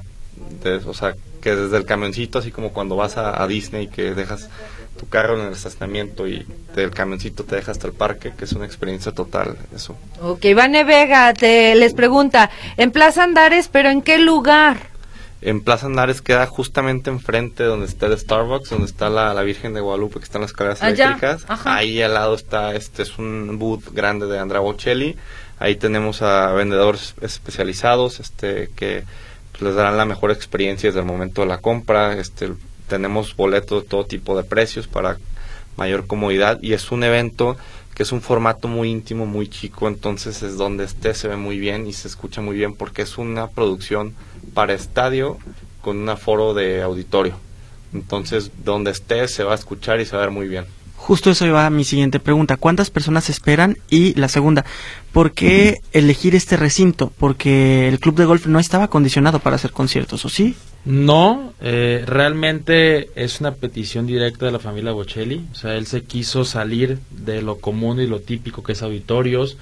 de, 0.62 0.76
o 0.76 0.94
sea, 0.94 1.14
que 1.42 1.54
desde 1.54 1.76
el 1.76 1.84
camioncito, 1.84 2.38
así 2.38 2.50
como 2.50 2.72
cuando 2.72 2.96
vas 2.96 3.16
a, 3.16 3.40
a 3.42 3.46
Disney 3.46 3.86
que 3.88 4.14
dejas 4.14 4.48
tu 4.98 5.08
carro 5.08 5.40
en 5.40 5.46
el 5.46 5.52
estacionamiento 5.54 6.28
y 6.28 6.46
del 6.76 6.90
camioncito 6.90 7.44
te 7.44 7.56
deja 7.56 7.72
hasta 7.72 7.86
el 7.86 7.94
parque, 7.94 8.34
que 8.36 8.44
es 8.44 8.52
una 8.52 8.66
experiencia 8.66 9.12
total 9.12 9.56
eso. 9.74 9.96
Ok, 10.20 10.44
Vane 10.54 10.84
Vega 10.84 11.32
te, 11.32 11.74
les 11.74 11.94
pregunta, 11.94 12.50
en 12.76 12.90
Plaza 12.90 13.24
Andares, 13.24 13.68
pero 13.68 13.88
¿en 13.88 14.02
qué 14.02 14.18
lugar? 14.18 14.76
En 15.40 15.62
Plaza 15.62 15.86
Andares 15.86 16.20
queda 16.20 16.46
justamente 16.46 17.10
enfrente 17.10 17.62
donde 17.62 17.86
está 17.86 18.06
el 18.06 18.18
Starbucks, 18.18 18.70
donde 18.70 18.86
está 18.86 19.08
la, 19.08 19.32
la 19.32 19.42
Virgen 19.42 19.72
de 19.72 19.80
Guadalupe, 19.80 20.18
que 20.18 20.24
están 20.24 20.42
las 20.42 20.50
escaleras 20.50 20.82
Allá, 20.82 21.06
eléctricas. 21.06 21.44
ajá. 21.48 21.76
Ahí 21.76 22.02
al 22.02 22.12
lado 22.14 22.34
está, 22.34 22.74
este 22.74 23.04
es 23.04 23.18
un 23.18 23.58
booth 23.58 23.92
grande 23.92 24.26
de 24.26 24.38
Andrea 24.38 24.60
Bocelli. 24.60 25.16
Ahí 25.60 25.76
tenemos 25.76 26.22
a 26.22 26.52
vendedores 26.52 27.14
especializados, 27.20 28.20
este, 28.20 28.70
que 28.74 29.04
pues, 29.52 29.62
les 29.62 29.74
darán 29.76 29.96
la 29.96 30.04
mejor 30.04 30.32
experiencia 30.32 30.88
desde 30.88 31.00
el 31.00 31.06
momento 31.06 31.42
de 31.42 31.46
la 31.48 31.58
compra. 31.58 32.14
Este, 32.14 32.50
tenemos 32.88 33.36
boletos 33.36 33.82
de 33.82 33.88
todo 33.88 34.04
tipo 34.04 34.36
de 34.36 34.44
precios 34.44 34.86
para 34.86 35.18
mayor 35.76 36.06
comodidad 36.06 36.58
y 36.62 36.72
es 36.72 36.90
un 36.90 37.04
evento 37.04 37.56
que 37.94 38.02
es 38.02 38.12
un 38.12 38.20
formato 38.20 38.68
muy 38.68 38.90
íntimo, 38.90 39.26
muy 39.26 39.48
chico, 39.48 39.88
entonces 39.88 40.42
es 40.42 40.56
donde 40.56 40.84
esté 40.84 41.14
se 41.14 41.28
ve 41.28 41.36
muy 41.36 41.58
bien 41.58 41.86
y 41.86 41.92
se 41.92 42.08
escucha 42.08 42.40
muy 42.40 42.56
bien 42.56 42.74
porque 42.74 43.02
es 43.02 43.18
una 43.18 43.48
producción 43.48 44.14
para 44.54 44.74
estadio 44.74 45.38
con 45.80 45.98
un 45.98 46.08
aforo 46.08 46.54
de 46.54 46.82
auditorio. 46.82 47.34
Entonces, 47.92 48.50
donde 48.64 48.90
esté 48.90 49.26
se 49.28 49.44
va 49.44 49.52
a 49.52 49.54
escuchar 49.54 50.00
y 50.00 50.04
se 50.04 50.14
va 50.14 50.22
a 50.22 50.26
ver 50.26 50.34
muy 50.34 50.48
bien. 50.48 50.66
Justo 50.96 51.30
eso 51.30 51.46
iba 51.46 51.64
a 51.64 51.70
mi 51.70 51.84
siguiente 51.84 52.20
pregunta. 52.20 52.56
¿Cuántas 52.56 52.90
personas 52.90 53.30
esperan? 53.30 53.78
Y 53.88 54.14
la 54.14 54.28
segunda, 54.28 54.66
¿por 55.12 55.32
qué 55.32 55.78
elegir 55.92 56.34
este 56.34 56.56
recinto? 56.56 57.12
Porque 57.18 57.88
el 57.88 57.98
club 57.98 58.16
de 58.16 58.26
golf 58.26 58.46
no 58.46 58.58
estaba 58.58 58.84
acondicionado 58.84 59.38
para 59.38 59.56
hacer 59.56 59.70
conciertos, 59.72 60.24
¿o 60.24 60.28
sí? 60.28 60.54
No, 60.84 61.52
eh, 61.60 62.02
realmente 62.06 63.10
es 63.14 63.40
una 63.40 63.54
petición 63.54 64.06
directa 64.06 64.46
de 64.46 64.52
la 64.52 64.58
familia 64.58 64.92
Bocelli. 64.92 65.44
O 65.52 65.54
sea, 65.54 65.74
él 65.76 65.86
se 65.86 66.04
quiso 66.04 66.44
salir 66.44 66.98
de 67.10 67.42
lo 67.42 67.56
común 67.58 68.00
y 68.00 68.06
lo 68.06 68.20
típico 68.20 68.62
que 68.62 68.72
es 68.72 68.82
auditorios, 68.82 69.58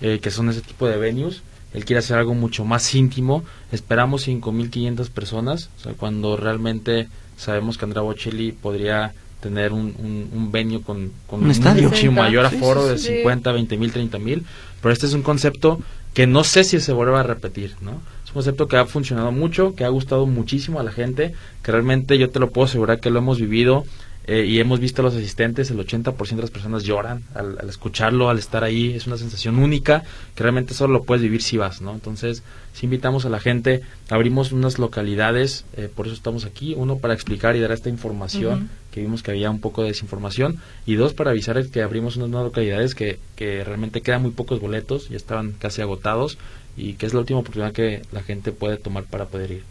eh, 0.00 0.20
que 0.22 0.30
son 0.30 0.48
ese 0.48 0.62
tipo 0.62 0.86
de 0.88 0.96
venues. 0.96 1.42
Él 1.74 1.84
quiere 1.84 1.98
hacer 2.00 2.16
algo 2.16 2.34
mucho 2.34 2.64
más 2.64 2.94
íntimo. 2.94 3.44
Esperamos 3.72 4.26
5.500 4.26 5.10
personas. 5.10 5.70
O 5.78 5.82
sea, 5.82 5.92
cuando 5.92 6.36
realmente 6.36 7.08
sabemos 7.36 7.76
que 7.76 7.84
Andrea 7.84 8.02
Bocelli 8.02 8.52
podría 8.52 9.12
tener 9.40 9.72
un, 9.72 9.94
un, 9.98 10.30
un 10.34 10.52
venue 10.52 10.82
con, 10.82 11.12
con 11.26 11.44
Un 11.44 11.50
estadio. 11.50 11.88
mucho 11.90 12.12
mayor 12.12 12.48
Sí, 12.50 12.56
aforo 12.56 12.82
sí, 12.84 12.88
de 12.90 12.98
sí. 12.98 13.06
50, 13.18 13.52
20 13.52 13.76
mil, 13.76 13.92
30 13.92 14.18
mil. 14.18 14.44
Pero 14.82 14.92
este 14.92 15.06
es 15.06 15.12
un 15.12 15.22
concepto 15.22 15.80
que 16.14 16.26
no 16.26 16.44
sé 16.44 16.64
si 16.64 16.80
se 16.80 16.92
vuelva 16.92 17.20
a 17.20 17.24
repetir, 17.24 17.74
¿no? 17.80 18.00
Es 18.24 18.30
un 18.30 18.34
concepto 18.34 18.68
que 18.68 18.76
ha 18.76 18.86
funcionado 18.86 19.32
mucho, 19.32 19.74
que 19.74 19.84
ha 19.84 19.88
gustado 19.88 20.26
muchísimo 20.26 20.80
a 20.80 20.82
la 20.82 20.92
gente, 20.92 21.34
que 21.62 21.72
realmente 21.72 22.18
yo 22.18 22.30
te 22.30 22.38
lo 22.38 22.50
puedo 22.50 22.66
asegurar 22.66 23.00
que 23.00 23.10
lo 23.10 23.18
hemos 23.18 23.40
vivido 23.40 23.84
eh, 24.26 24.44
y 24.44 24.60
hemos 24.60 24.80
visto 24.80 25.02
a 25.02 25.04
los 25.04 25.14
asistentes, 25.14 25.70
el 25.70 25.78
80% 25.78 26.36
de 26.36 26.42
las 26.42 26.50
personas 26.50 26.84
lloran 26.84 27.22
al, 27.34 27.58
al 27.58 27.68
escucharlo, 27.68 28.28
al 28.28 28.38
estar 28.38 28.62
ahí, 28.62 28.92
es 28.92 29.06
una 29.06 29.16
sensación 29.16 29.58
única 29.58 30.04
que 30.34 30.42
realmente 30.42 30.74
solo 30.74 30.92
lo 30.92 31.02
puedes 31.02 31.22
vivir 31.22 31.42
si 31.42 31.56
vas, 31.56 31.80
¿no? 31.80 31.92
Entonces, 31.92 32.42
si 32.72 32.86
invitamos 32.86 33.24
a 33.24 33.30
la 33.30 33.40
gente, 33.40 33.80
abrimos 34.08 34.52
unas 34.52 34.78
localidades, 34.78 35.64
eh, 35.76 35.88
por 35.94 36.06
eso 36.06 36.14
estamos 36.14 36.44
aquí, 36.44 36.74
uno 36.76 36.98
para 36.98 37.14
explicar 37.14 37.56
y 37.56 37.60
dar 37.60 37.72
esta 37.72 37.88
información 37.88 38.68
que 38.90 39.00
vimos 39.00 39.22
que 39.22 39.30
había 39.30 39.50
un 39.50 39.60
poco 39.60 39.82
de 39.82 39.88
desinformación 39.88 40.60
y 40.86 40.94
dos 40.94 41.14
para 41.14 41.30
avisar 41.30 41.64
que 41.68 41.82
abrimos 41.82 42.16
unas 42.16 42.28
nuevas 42.28 42.48
localidades 42.48 42.94
que, 42.94 43.18
que 43.36 43.64
realmente 43.64 44.00
quedan 44.00 44.22
muy 44.22 44.32
pocos 44.32 44.60
boletos, 44.60 45.08
ya 45.08 45.16
estaban 45.16 45.52
casi 45.52 45.82
agotados 45.82 46.38
y 46.76 46.94
que 46.94 47.06
es 47.06 47.14
la 47.14 47.20
última 47.20 47.40
oportunidad 47.40 47.72
que 47.72 48.02
la 48.12 48.22
gente 48.22 48.52
puede 48.52 48.76
tomar 48.76 49.04
para 49.04 49.26
poder 49.26 49.50
ir. 49.50 49.64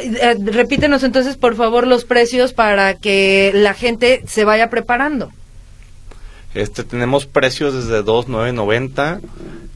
Eh, 0.00 0.36
repítenos 0.44 1.02
entonces, 1.02 1.36
por 1.36 1.56
favor, 1.56 1.86
los 1.86 2.04
precios 2.04 2.52
para 2.52 2.94
que 2.94 3.52
la 3.54 3.74
gente 3.74 4.22
se 4.26 4.44
vaya 4.44 4.68
preparando. 4.70 5.30
Este, 6.54 6.84
tenemos 6.84 7.26
precios 7.26 7.74
desde 7.74 8.02
2,990 8.02 9.20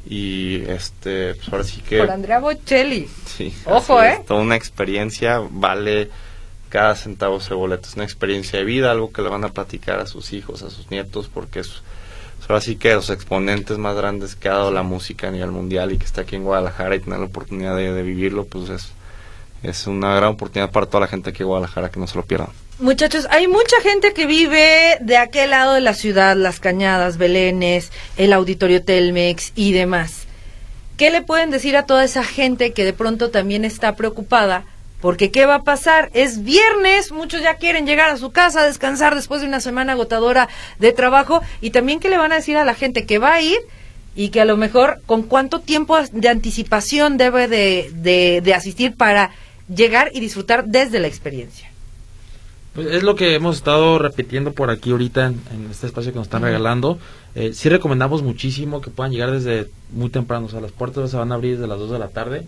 y 0.09 0.62
este, 0.68 1.35
pues 1.35 1.48
ahora 1.53 1.64
sí 1.64 1.81
que... 1.81 1.98
Por 1.98 2.11
Andrea 2.11 2.38
Bocelli. 2.38 3.09
Sí. 3.27 3.53
Ojo, 3.64 4.03
es, 4.03 4.18
¿eh? 4.18 4.22
Toda 4.27 4.42
una 4.42 4.57
experiencia, 4.57 5.40
vale 5.51 6.09
cada 6.68 6.94
centavo 6.94 7.38
ese 7.38 7.54
boleto. 7.54 7.88
Es 7.88 7.94
una 7.94 8.04
experiencia 8.04 8.59
de 8.59 8.64
vida, 8.64 8.90
algo 8.90 9.12
que 9.12 9.22
le 9.22 9.28
van 9.28 9.44
a 9.44 9.48
platicar 9.48 10.00
a 10.00 10.07
sus 10.07 10.33
hijos, 10.33 10.62
a 10.62 10.70
sus 10.70 10.90
nietos, 10.90 11.31
porque 11.33 11.61
es 11.61 11.83
ahora 12.48 12.61
sí 12.62 12.76
que 12.76 12.94
los 12.94 13.11
exponentes 13.11 13.76
más 13.76 13.94
grandes 13.94 14.35
que 14.35 14.48
ha 14.48 14.54
dado 14.54 14.70
la 14.70 14.83
música 14.83 15.28
a 15.28 15.31
nivel 15.31 15.50
mundial 15.50 15.92
y 15.92 15.98
que 15.98 16.07
está 16.07 16.22
aquí 16.22 16.37
en 16.37 16.44
Guadalajara 16.44 16.96
y 16.96 17.00
tener 17.00 17.18
la 17.18 17.26
oportunidad 17.26 17.76
de, 17.76 17.92
de 17.92 18.02
vivirlo, 18.02 18.46
pues 18.46 18.70
es, 18.70 18.88
es 19.62 19.87
una 19.87 20.14
gran 20.14 20.31
oportunidad 20.31 20.70
para 20.70 20.87
toda 20.87 21.02
la 21.02 21.09
gente 21.09 21.31
aquí 21.31 21.42
en 21.42 21.48
Guadalajara 21.48 21.90
que 21.90 22.00
no 22.00 22.07
se 22.07 22.16
lo 22.16 22.24
pierdan. 22.24 22.48
Muchachos, 22.78 23.26
hay 23.31 23.48
mucha 23.48 23.81
gente 23.83 24.14
que 24.14 24.26
vive 24.26 24.98
de 25.00 25.16
aquel 25.16 25.50
lado 25.50 25.74
de 25.74 25.81
la 25.81 25.94
ciudad, 25.94 26.37
Las 26.37 26.61
Cañadas, 26.61 27.18
Belénes, 27.18 27.92
el 28.16 28.33
Auditorio 28.33 28.83
Telmex 28.83 29.52
y 29.54 29.72
demás. 29.72 30.26
¿Qué 30.96 31.11
le 31.11 31.22
pueden 31.22 31.50
decir 31.50 31.76
a 31.76 31.87
toda 31.87 32.04
esa 32.04 32.24
gente 32.24 32.72
que 32.72 32.85
de 32.85 32.92
pronto 32.92 33.31
también 33.31 33.64
está 33.64 33.94
preocupada? 33.94 34.64
Porque 35.00 35.30
¿qué 35.30 35.46
va 35.46 35.56
a 35.56 35.62
pasar? 35.62 36.11
Es 36.12 36.42
viernes, 36.42 37.12
muchos 37.12 37.40
ya 37.40 37.54
quieren 37.54 37.87
llegar 37.87 38.11
a 38.11 38.16
su 38.16 38.32
casa, 38.32 38.64
descansar 38.64 39.14
después 39.14 39.40
de 39.40 39.46
una 39.46 39.61
semana 39.61 39.92
agotadora 39.92 40.48
de 40.78 40.92
trabajo 40.92 41.40
y 41.61 41.70
también 41.70 42.00
qué 42.00 42.08
le 42.08 42.18
van 42.18 42.32
a 42.32 42.37
decir 42.37 42.56
a 42.56 42.64
la 42.64 42.74
gente 42.74 43.06
que 43.06 43.18
va 43.18 43.34
a 43.34 43.40
ir 43.40 43.58
y 44.16 44.30
que 44.30 44.40
a 44.40 44.44
lo 44.44 44.56
mejor 44.56 45.00
con 45.06 45.22
cuánto 45.22 45.61
tiempo 45.61 45.96
de 46.11 46.28
anticipación 46.28 47.16
debe 47.16 47.46
de, 47.46 47.90
de, 47.94 48.40
de 48.42 48.54
asistir 48.54 48.96
para 48.96 49.30
llegar 49.72 50.11
y 50.12 50.20
disfrutar 50.20 50.64
desde 50.66 50.98
la 50.98 51.06
experiencia. 51.06 51.70
Pues 52.74 52.88
es 52.88 53.02
lo 53.02 53.14
que 53.14 53.34
hemos 53.34 53.56
estado 53.56 53.98
repitiendo 53.98 54.52
por 54.52 54.70
aquí 54.70 54.90
ahorita 54.90 55.26
en, 55.26 55.40
en 55.52 55.70
este 55.70 55.87
espacio 55.87 56.12
que 56.12 56.18
nos 56.18 56.26
están 56.26 56.42
regalando. 56.42 56.98
Eh, 57.34 57.52
sí 57.52 57.68
recomendamos 57.68 58.22
muchísimo 58.22 58.80
que 58.80 58.90
puedan 58.90 59.12
llegar 59.12 59.30
desde 59.30 59.68
muy 59.92 60.11
temprano. 60.11 60.46
O 60.46 60.48
sea, 60.48 60.61
las 60.61 60.72
puertas 60.72 61.11
se 61.11 61.16
van 61.16 61.32
a 61.32 61.37
abrir 61.37 61.54
desde 61.54 61.68
las 61.68 61.78
2 61.78 61.90
de 61.90 61.98
la 61.98 62.08
tarde. 62.08 62.46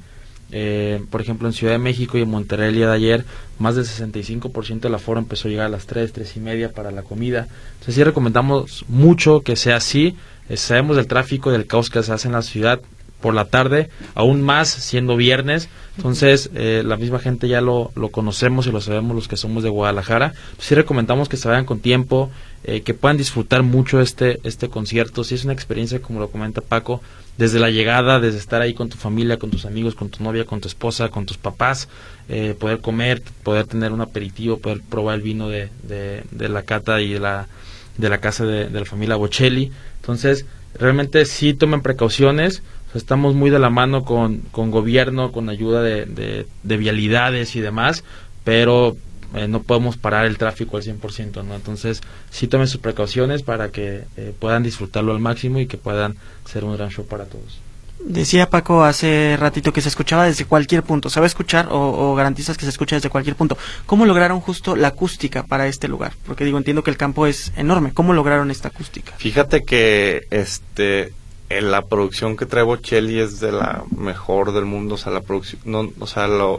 Eh, 0.53 1.03
por 1.11 1.21
ejemplo, 1.21 1.49
en 1.49 1.55
Ciudad 1.55 1.75
de 1.75 1.79
México 1.79 2.19
y 2.19 2.23
en 2.23 2.31
Monterrey 2.31 2.69
el 2.69 2.75
día 2.75 2.89
de 2.89 2.95
ayer, 2.95 3.25
más 3.59 3.77
del 3.77 3.85
65% 3.85 4.81
del 4.81 4.95
aforo 4.95 5.21
empezó 5.21 5.49
a 5.49 5.51
llegar 5.51 5.67
a 5.67 5.71
las 5.71 5.87
3, 5.87 6.13
3 6.13 6.37
y 6.37 6.41
media 6.41 6.73
para 6.73 6.91
la 6.91 7.03
comida. 7.03 7.47
Entonces 7.75 7.95
sí 7.95 8.05
recomendamos 8.05 8.85
mucho 8.89 9.41
que 9.41 9.57
sea 9.57 9.77
así. 9.77 10.17
Eh, 10.49 10.57
sabemos 10.57 10.97
del 10.97 11.07
tráfico 11.07 11.51
y 11.51 11.53
del 11.53 11.67
caos 11.67 11.91
que 11.91 12.03
se 12.03 12.13
hace 12.13 12.29
en 12.29 12.35
la 12.35 12.43
ciudad 12.43 12.81
por 13.21 13.35
la 13.35 13.47
tarde, 13.47 13.91
aún 14.15 14.43
más 14.43 14.69
siendo 14.69 15.17
viernes. 15.17 15.69
Entonces, 15.97 16.51
eh, 16.55 16.83
la 16.85 16.97
misma 16.97 17.19
gente 17.19 17.49
ya 17.49 17.61
lo, 17.61 17.93
lo 17.95 18.09
conocemos 18.09 18.67
y 18.67 18.73
lo 18.73 18.81
sabemos 18.81 19.15
los 19.15 19.29
que 19.29 19.37
somos 19.37 19.63
de 19.63 19.69
Guadalajara. 19.69 20.33
Pues 20.57 20.69
sí 20.69 20.75
recomendamos 20.75 21.29
que 21.29 21.37
se 21.37 21.49
vayan 21.49 21.67
con 21.67 21.81
tiempo, 21.81 22.31
eh, 22.65 22.81
que 22.83 22.95
puedan 22.95 23.17
disfrutar 23.17 23.63
mucho 23.63 24.01
este, 24.01 24.41
este 24.45 24.69
concierto. 24.69 25.25
Sí 25.25 25.35
es 25.35 25.45
una 25.45 25.53
experiencia, 25.53 26.01
como 26.01 26.21
lo 26.21 26.31
comenta 26.31 26.61
Paco, 26.63 27.03
desde 27.37 27.59
la 27.59 27.71
llegada, 27.71 28.21
desde 28.21 28.39
estar 28.39 28.63
ahí 28.63 28.75
con 28.75 28.89
tu 28.89 28.97
familia, 28.97 29.39
con 29.39 29.51
tus 29.51 29.65
amigos, 29.65 29.95
con 29.95 30.09
tu 30.11 30.23
novia, 30.23 30.45
con 30.45 30.61
tu 30.61 30.69
esposa, 30.69 31.09
con 31.09 31.27
tus 31.27 31.39
papás, 31.39 31.89
eh, 32.29 32.55
poder 32.59 32.81
comer, 32.81 33.23
poder 33.43 33.67
tener 33.67 33.93
un 33.93 34.01
aperitivo, 34.01 34.59
poder 34.59 34.81
probar 34.89 35.17
el 35.17 35.23
vino 35.23 35.49
de, 35.49 35.69
de, 35.83 36.23
de 36.31 36.49
la 36.49 36.63
cata 36.63 37.01
y 37.01 37.13
de 37.15 37.21
la, 37.21 37.49
de 37.97 38.09
la 38.09 38.19
casa 38.19 38.45
de, 38.45 38.69
de 38.69 38.81
la 38.81 38.87
familia 38.87 39.17
Bocelli. 39.17 39.71
Entonces, 40.01 40.45
realmente 40.79 41.25
sí 41.25 41.55
tomen 41.55 41.83
precauciones. 41.83 42.63
O 42.91 42.93
sea, 42.93 42.99
estamos 42.99 43.35
muy 43.35 43.51
de 43.51 43.61
la 43.61 43.71
mano 43.71 44.05
con, 44.05 44.39
con 44.51 44.71
gobierno, 44.71 45.31
con 45.31 45.49
ayuda 45.49 45.83
de, 45.83 46.07
de, 46.07 46.47
de 46.65 46.77
vialidades 46.77 47.55
y 47.55 47.61
demás, 47.61 48.03
pero 48.43 48.97
eh, 49.35 49.47
no 49.47 49.63
podemos 49.63 49.97
parar 49.97 50.27
el 50.27 50.39
tráfico 50.39 50.77
al 50.77 50.83
100%, 50.83 51.45
¿no? 51.45 51.55
Entonces, 51.55 52.01
sí 52.31 52.49
tomen 52.49 52.67
sus 52.67 52.81
precauciones 52.81 53.43
para 53.43 53.71
que 53.71 54.05
eh, 54.17 54.35
puedan 54.37 54.65
disfrutarlo 54.65 55.13
al 55.13 55.21
máximo 55.21 55.61
y 55.61 55.67
que 55.67 55.77
puedan 55.77 56.17
ser 56.51 56.65
un 56.65 56.77
gran 56.77 56.91
show 56.91 57.07
para 57.07 57.27
todos. 57.27 57.61
Decía 58.03 58.49
Paco 58.49 58.83
hace 58.83 59.37
ratito 59.39 59.75
que 59.75 59.83
se 59.83 59.91
escuchaba 59.91 60.25
desde 60.25 60.47
cualquier 60.47 60.83
punto. 60.83 61.11
¿Sabe 61.11 61.27
escuchar 61.27 61.69
o, 61.71 62.11
o, 62.11 62.15
garantizas 62.15 62.57
que 62.57 62.65
se 62.65 62.71
escucha 62.71 62.97
desde 62.97 63.11
cualquier 63.11 63.37
punto? 63.37 63.59
¿Cómo 63.85 64.07
lograron 64.07 64.41
justo 64.41 64.75
la 64.75 64.89
acústica 64.89 65.45
para 65.45 65.69
este 65.69 65.87
lugar? 65.87 66.15
Porque 66.25 66.45
digo, 66.45 66.57
entiendo 66.57 66.83
que 66.83 66.91
el 66.91 66.97
campo 66.97 67.27
es 67.27 67.53
enorme. 67.57 67.93
¿Cómo 67.93 68.15
lograron 68.15 68.51
esta 68.51 68.69
acústica? 68.69 69.13
Fíjate 69.19 69.65
que 69.65 70.27
este 70.31 71.13
en 71.51 71.73
la 71.73 71.83
producción 71.83 72.37
que 72.37 72.47
trae 72.47 72.63
Bocelli 72.63 73.19
es 73.19 73.41
de 73.41 73.51
la 73.51 73.83
mejor 73.97 74.53
del 74.53 74.65
mundo, 74.65 74.95
o 74.95 74.99
sea, 74.99 75.13
la 75.13 75.21
producción, 75.21 75.93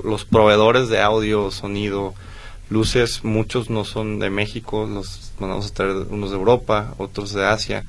los 0.04 0.26
proveedores 0.26 0.90
de 0.90 1.00
audio, 1.00 1.50
sonido, 1.50 2.14
luces, 2.70 3.24
muchos 3.24 3.70
no 3.70 3.86
son 3.86 4.20
de 4.20 4.30
México, 4.30 4.86
los 4.86 5.32
mandamos 5.40 5.72
a 5.72 5.74
traer 5.74 5.96
unos 6.10 6.32
de 6.32 6.36
Europa, 6.36 6.94
otros 6.98 7.32
de 7.32 7.46
Asia, 7.46 7.86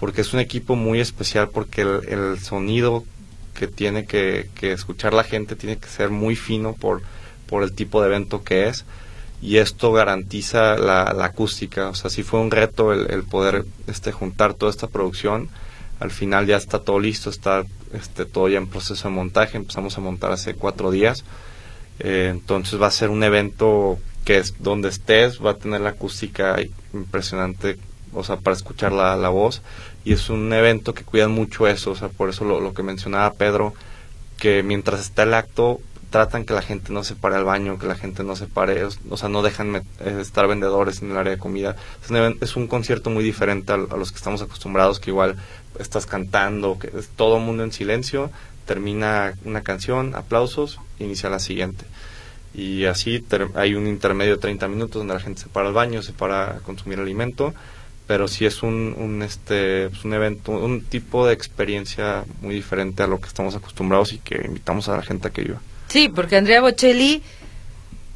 porque 0.00 0.20
es 0.20 0.34
un 0.34 0.40
equipo 0.40 0.74
muy 0.74 1.00
especial 1.00 1.48
porque 1.48 1.82
el, 1.82 2.08
el 2.08 2.40
sonido 2.40 3.04
que 3.54 3.68
tiene 3.68 4.04
que, 4.04 4.50
que, 4.56 4.72
escuchar 4.72 5.14
la 5.14 5.22
gente 5.22 5.54
tiene 5.54 5.76
que 5.76 5.86
ser 5.86 6.10
muy 6.10 6.34
fino 6.34 6.72
por, 6.72 7.02
por 7.46 7.62
el 7.62 7.72
tipo 7.72 8.00
de 8.00 8.08
evento 8.08 8.42
que 8.42 8.66
es 8.66 8.84
y 9.40 9.58
esto 9.58 9.92
garantiza 9.92 10.76
la, 10.76 11.12
la 11.16 11.26
acústica, 11.26 11.88
o 11.88 11.94
sea, 11.94 12.10
sí 12.10 12.24
fue 12.24 12.40
un 12.40 12.50
reto 12.50 12.92
el, 12.92 13.12
el 13.12 13.22
poder 13.22 13.64
este, 13.86 14.10
juntar 14.10 14.54
toda 14.54 14.70
esta 14.70 14.88
producción 14.88 15.48
al 16.02 16.10
final 16.10 16.46
ya 16.46 16.56
está 16.56 16.80
todo 16.80 16.98
listo, 16.98 17.30
está 17.30 17.64
este, 17.92 18.26
todo 18.26 18.48
ya 18.48 18.58
en 18.58 18.66
proceso 18.66 19.08
de 19.08 19.14
montaje, 19.14 19.56
empezamos 19.56 19.96
a 19.96 20.00
montar 20.00 20.32
hace 20.32 20.54
cuatro 20.54 20.90
días, 20.90 21.24
eh, 22.00 22.28
entonces 22.30 22.80
va 22.82 22.88
a 22.88 22.90
ser 22.90 23.08
un 23.08 23.22
evento 23.22 23.98
que 24.24 24.38
es 24.38 24.60
donde 24.60 24.88
estés, 24.88 25.40
va 25.44 25.52
a 25.52 25.58
tener 25.58 25.80
la 25.80 25.90
acústica 25.90 26.56
impresionante, 26.92 27.78
o 28.12 28.24
sea, 28.24 28.36
para 28.36 28.56
escuchar 28.56 28.90
la, 28.90 29.14
la 29.14 29.28
voz, 29.28 29.62
y 30.04 30.12
es 30.12 30.28
un 30.28 30.52
evento 30.52 30.92
que 30.92 31.04
cuidan 31.04 31.30
mucho 31.30 31.68
eso, 31.68 31.92
o 31.92 31.94
sea, 31.94 32.08
por 32.08 32.28
eso 32.28 32.44
lo, 32.44 32.60
lo 32.60 32.74
que 32.74 32.82
mencionaba 32.82 33.34
Pedro, 33.34 33.72
que 34.38 34.64
mientras 34.64 35.00
está 35.00 35.22
el 35.22 35.34
acto, 35.34 35.80
tratan 36.12 36.44
que 36.44 36.54
la 36.54 36.62
gente 36.62 36.92
no 36.92 37.02
se 37.02 37.16
pare 37.16 37.34
al 37.34 37.44
baño, 37.44 37.78
que 37.78 37.86
la 37.88 37.96
gente 37.96 38.22
no 38.22 38.36
se 38.36 38.46
pare, 38.46 38.84
o 38.84 39.16
sea, 39.16 39.28
no 39.28 39.42
dejan 39.42 39.76
eh, 39.76 39.82
estar 40.20 40.46
vendedores 40.46 41.02
en 41.02 41.10
el 41.10 41.16
área 41.16 41.32
de 41.32 41.38
comida. 41.38 41.74
Es 42.40 42.54
un, 42.54 42.68
concierto 42.68 43.10
muy 43.10 43.24
diferente 43.24 43.72
a, 43.72 43.76
los 43.76 44.12
que 44.12 44.18
estamos 44.18 44.42
acostumbrados, 44.42 45.00
que 45.00 45.10
igual 45.10 45.36
estás 45.80 46.06
cantando, 46.06 46.78
que 46.78 46.92
es 46.96 47.08
todo 47.08 47.38
el 47.38 47.42
mundo 47.42 47.64
en 47.64 47.72
silencio, 47.72 48.30
termina 48.66 49.34
una 49.44 49.62
canción, 49.62 50.14
aplausos, 50.14 50.78
inicia 51.00 51.30
la 51.30 51.40
siguiente. 51.40 51.86
Y 52.54 52.84
así 52.84 53.24
hay 53.54 53.74
un 53.74 53.86
intermedio 53.86 54.34
de 54.34 54.40
30 54.40 54.68
minutos 54.68 55.00
donde 55.00 55.14
la 55.14 55.20
gente 55.20 55.40
se 55.40 55.48
para 55.48 55.68
al 55.68 55.74
baño, 55.74 56.02
se 56.02 56.12
para 56.12 56.56
a 56.56 56.58
consumir 56.58 57.00
alimento, 57.00 57.54
pero 58.06 58.28
sí 58.28 58.44
es 58.44 58.62
un, 58.62 58.94
un 58.98 59.22
este 59.22 59.88
pues 59.88 60.04
un 60.04 60.12
evento, 60.12 60.52
un 60.52 60.82
tipo 60.82 61.26
de 61.26 61.32
experiencia 61.32 62.24
muy 62.42 62.54
diferente 62.54 63.02
a 63.02 63.06
lo 63.06 63.18
que 63.18 63.28
estamos 63.28 63.56
acostumbrados 63.56 64.12
y 64.12 64.18
que 64.18 64.42
invitamos 64.44 64.88
a 64.90 64.96
la 64.96 65.02
gente 65.02 65.28
a 65.28 65.30
que 65.30 65.42
viva. 65.42 65.60
Sí, 65.92 66.08
porque 66.08 66.36
Andrea 66.36 66.62
Bocelli 66.62 67.20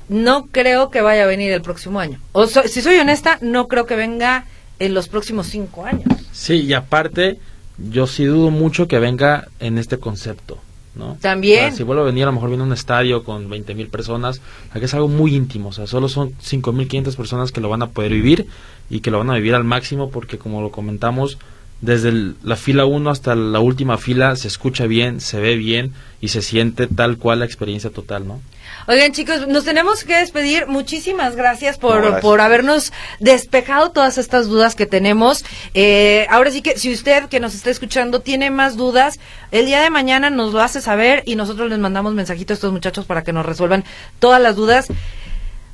no 0.09 0.47
creo 0.47 0.91
que 0.91 1.03
vaya 1.03 1.25
a 1.25 1.27
venir 1.27 1.53
el 1.53 1.61
próximo 1.61 2.01
año. 2.01 2.19
O 2.33 2.47
so, 2.47 2.63
si 2.67 2.81
soy 2.81 2.97
honesta, 2.97 3.37
no 3.43 3.69
creo 3.69 3.85
que 3.85 3.97
venga 3.97 4.47
en 4.79 4.95
los 4.95 5.09
próximos 5.09 5.49
cinco 5.49 5.85
años. 5.85 6.07
Sí, 6.33 6.63
y 6.63 6.73
aparte, 6.73 7.39
yo 7.77 8.07
sí 8.07 8.25
dudo 8.25 8.51
mucho 8.51 8.89
que 8.89 8.99
venga 8.99 9.49
en 9.61 9.77
este 9.77 9.99
concepto. 9.99 10.59
¿no? 10.95 11.19
También. 11.21 11.67
O 11.67 11.69
sea, 11.69 11.77
si 11.77 11.83
vuelve 11.83 12.01
a 12.01 12.07
venir, 12.07 12.23
a 12.23 12.27
lo 12.27 12.33
mejor 12.33 12.49
viene 12.49 12.63
a 12.65 12.67
un 12.67 12.73
estadio 12.73 13.25
con 13.25 13.51
20 13.51 13.75
mil 13.75 13.89
personas, 13.89 14.41
aquí 14.71 14.87
es 14.87 14.95
algo 14.95 15.09
muy 15.09 15.35
íntimo, 15.35 15.69
o 15.69 15.73
sea, 15.73 15.87
solo 15.87 16.09
son 16.09 16.33
5.500 16.39 17.15
personas 17.15 17.53
que 17.53 17.61
lo 17.61 17.69
van 17.69 17.83
a 17.83 17.89
poder 17.89 18.13
vivir 18.13 18.47
y 18.89 19.01
que 19.01 19.11
lo 19.11 19.19
van 19.19 19.29
a 19.29 19.35
vivir 19.35 19.55
al 19.55 19.65
máximo 19.65 20.09
porque 20.09 20.39
como 20.39 20.63
lo 20.63 20.71
comentamos, 20.71 21.37
desde 21.81 22.09
el, 22.09 22.37
la 22.43 22.57
fila 22.57 22.87
1 22.87 23.11
hasta 23.11 23.35
la 23.35 23.61
última 23.61 23.99
fila 23.99 24.35
se 24.37 24.49
escucha 24.49 24.87
bien, 24.87 25.21
se 25.21 25.41
ve 25.41 25.57
bien 25.57 25.93
y 26.21 26.29
se 26.29 26.43
siente 26.43 26.87
tal 26.87 27.19
cual 27.19 27.41
la 27.41 27.45
experiencia 27.45 27.91
total, 27.91 28.27
¿no? 28.27 28.41
Oigan 28.89 29.13
chicos, 29.13 29.49
nos 29.49 29.65
tenemos 29.65 30.05
que 30.05 30.15
despedir. 30.15 30.67
Muchísimas 30.69 31.35
gracias 31.35 31.77
por, 31.77 31.97
no, 31.97 32.03
gracias. 32.03 32.23
por 32.23 32.41
habernos 32.41 32.93
despejado 33.19 33.91
todas 33.91 34.17
estas 34.17 34.47
dudas 34.47 34.77
que 34.77 34.87
tenemos. 34.87 35.45
Eh, 35.75 36.27
ahora 36.31 36.51
sí 36.51 36.63
que 36.63 36.79
si 36.79 36.93
usted 36.93 37.25
que 37.25 37.41
nos 37.41 37.55
está 37.55 37.71
escuchando 37.71 38.21
tiene 38.21 38.51
más 38.51 38.77
dudas, 38.77 39.19
el 39.51 39.67
día 39.67 39.83
de 39.83 39.91
mañana 39.91 40.31
nos 40.31 40.53
lo 40.53 40.61
hace 40.61 40.81
saber 40.81 41.25
y 41.27 41.35
nosotros 41.35 41.69
les 41.69 41.81
mandamos 41.81 42.15
mensajitos 42.15 42.53
a 42.53 42.59
estos 42.59 42.73
muchachos 42.73 43.07
para 43.07 43.23
que 43.23 43.33
nos 43.33 43.45
resuelvan 43.45 43.85
todas 44.21 44.41
las 44.41 44.55
dudas. 44.55 44.87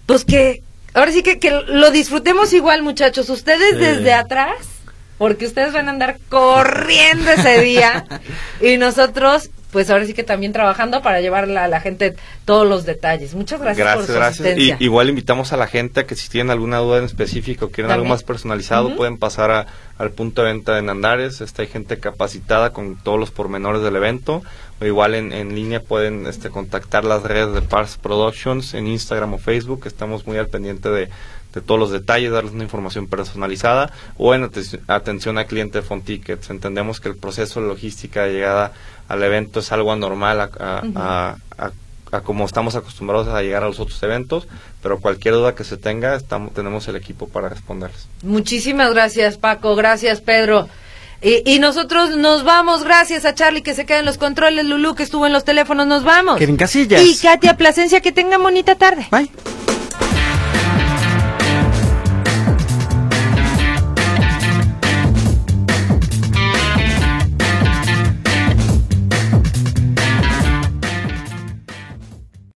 Pues 0.07 0.25
que 0.25 0.63
ahora 0.95 1.13
sí 1.13 1.23
que, 1.23 1.39
que 1.39 1.51
lo 1.51 1.91
disfrutemos 1.91 2.53
igual 2.55 2.83
muchachos. 2.83 3.29
Ustedes 3.29 3.75
sí. 3.75 3.79
desde 3.79 4.15
atrás 4.15 4.57
porque 5.23 5.47
ustedes 5.47 5.73
van 5.73 5.87
a 5.87 5.93
andar 5.93 6.17
corriendo 6.29 7.31
ese 7.31 7.61
día 7.61 8.05
y 8.61 8.77
nosotros 8.77 9.51
pues 9.71 9.89
ahora 9.89 10.05
sí 10.05 10.15
que 10.15 10.25
también 10.25 10.53
trabajando 10.53 11.01
para 11.01 11.21
llevarle 11.21 11.57
a 11.59 11.69
la 11.69 11.81
gente 11.81 12.17
todos 12.45 12.69
los 12.69 12.85
detalles. 12.85 13.33
Muchas 13.37 13.61
gracias, 13.61 13.87
Gracias, 13.87 14.05
por 14.07 14.15
su 14.15 14.19
gracias. 14.21 14.41
asistencia. 14.47 14.77
Y, 14.81 14.85
igual 14.85 15.09
invitamos 15.11 15.53
a 15.53 15.57
la 15.57 15.69
gente 15.69 16.01
a 16.01 16.07
que 16.07 16.17
si 16.17 16.29
tienen 16.29 16.51
alguna 16.51 16.79
duda 16.79 16.99
en 16.99 17.05
específico, 17.05 17.71
quieren 17.71 17.93
algo 17.93 18.03
También. 18.03 18.13
más 18.15 18.25
personalizado, 18.25 18.97
pueden 18.97 19.17
pasar 19.17 19.51
a- 19.53 19.67
al 19.97 20.11
punto 20.11 20.43
de 20.43 20.49
venta 20.53 20.75
de 20.75 20.83
Nandares. 20.83 21.41
Este, 21.41 21.63
hay 21.63 21.69
gente 21.69 21.99
capacitada 22.01 22.71
con 22.73 22.97
todos 22.97 23.19
los 23.21 23.31
pormenores 23.31 23.81
del 23.83 23.95
evento. 23.95 24.43
O 24.81 24.85
igual 24.85 25.15
en, 25.15 25.33
en 25.33 25.55
línea 25.55 25.79
pueden 25.81 26.27
este, 26.27 26.51
contactar 26.51 27.05
las 27.05 27.23
redes 27.23 27.55
de 27.55 27.63
Pars 27.63 27.97
Productions 27.97 28.75
en 28.75 28.89
Instagram 28.89 29.35
o 29.35 29.39
Facebook. 29.39 29.85
Estamos 29.87 30.27
muy 30.27 30.37
al 30.37 30.49
pendiente 30.49 30.89
de, 30.91 31.09
de 31.55 31.61
todos 31.61 31.79
los 31.79 31.91
detalles, 31.91 32.31
darles 32.33 32.53
una 32.55 32.65
información 32.65 33.07
personalizada. 33.07 33.91
O 34.17 34.35
en 34.35 34.43
aten- 34.51 34.81
atención 34.89 35.39
al 35.39 35.47
cliente 35.47 35.79
de 35.79 35.83
Fontickets. 35.83 36.51
Entendemos 36.51 37.01
que 37.01 37.09
el 37.09 37.17
proceso 37.17 37.61
de 37.61 37.69
logística 37.69 38.23
de 38.25 38.33
llegada 38.33 38.73
al 39.09 39.23
evento 39.23 39.61
es 39.61 39.71
algo 39.73 39.93
anormal 39.93 40.41
a, 40.41 40.51
a- 40.59 40.83
a- 40.97 41.37
a- 41.59 41.71
a 42.17 42.21
como 42.21 42.45
estamos 42.45 42.75
acostumbrados 42.77 43.29
a 43.29 43.41
llegar 43.43 43.63
a 43.63 43.67
los 43.67 43.81
otros 43.81 44.03
eventos, 44.03 44.47
pero 44.83 44.99
cualquier 45.01 45.35
duda 45.35 45.55
que 45.55 45.65
se 45.65 45.77
tenga, 45.79 46.15
estamos, 46.15 46.53
tenemos 46.53 46.87
el 46.89 46.97
equipo 46.97 47.27
para 47.29 47.49
responderles. 47.49 48.07
Muchísimas 48.23 48.93
gracias, 48.93 49.39
Paco. 49.39 49.75
Gracias, 49.77 50.21
Pedro. 50.21 50.69
Y, 51.23 51.43
y 51.51 51.59
nosotros 51.59 52.17
nos 52.17 52.45
vamos. 52.45 52.83
Gracias 52.85 53.25
a 53.25 53.35
Charlie 53.35 53.63
que 53.63 53.75
se 53.75 53.87
queda 53.87 54.01
en 54.01 54.05
los 54.07 54.19
controles, 54.19 54.67
Lulú 54.67 54.95
que 54.95 55.05
estuvo 55.05 55.25
en 55.27 55.33
los 55.33 55.45
teléfonos. 55.45 55.87
Nos 55.87 56.03
vamos. 56.05 56.37
Kevin 56.39 56.57
Casillas. 56.57 57.01
Y 57.03 57.17
Katia 57.17 57.57
Plasencia, 57.57 58.01
que 58.01 58.11
tengan 58.13 58.43
bonita 58.43 58.75
tarde. 58.75 59.07
Bye. 59.11 59.31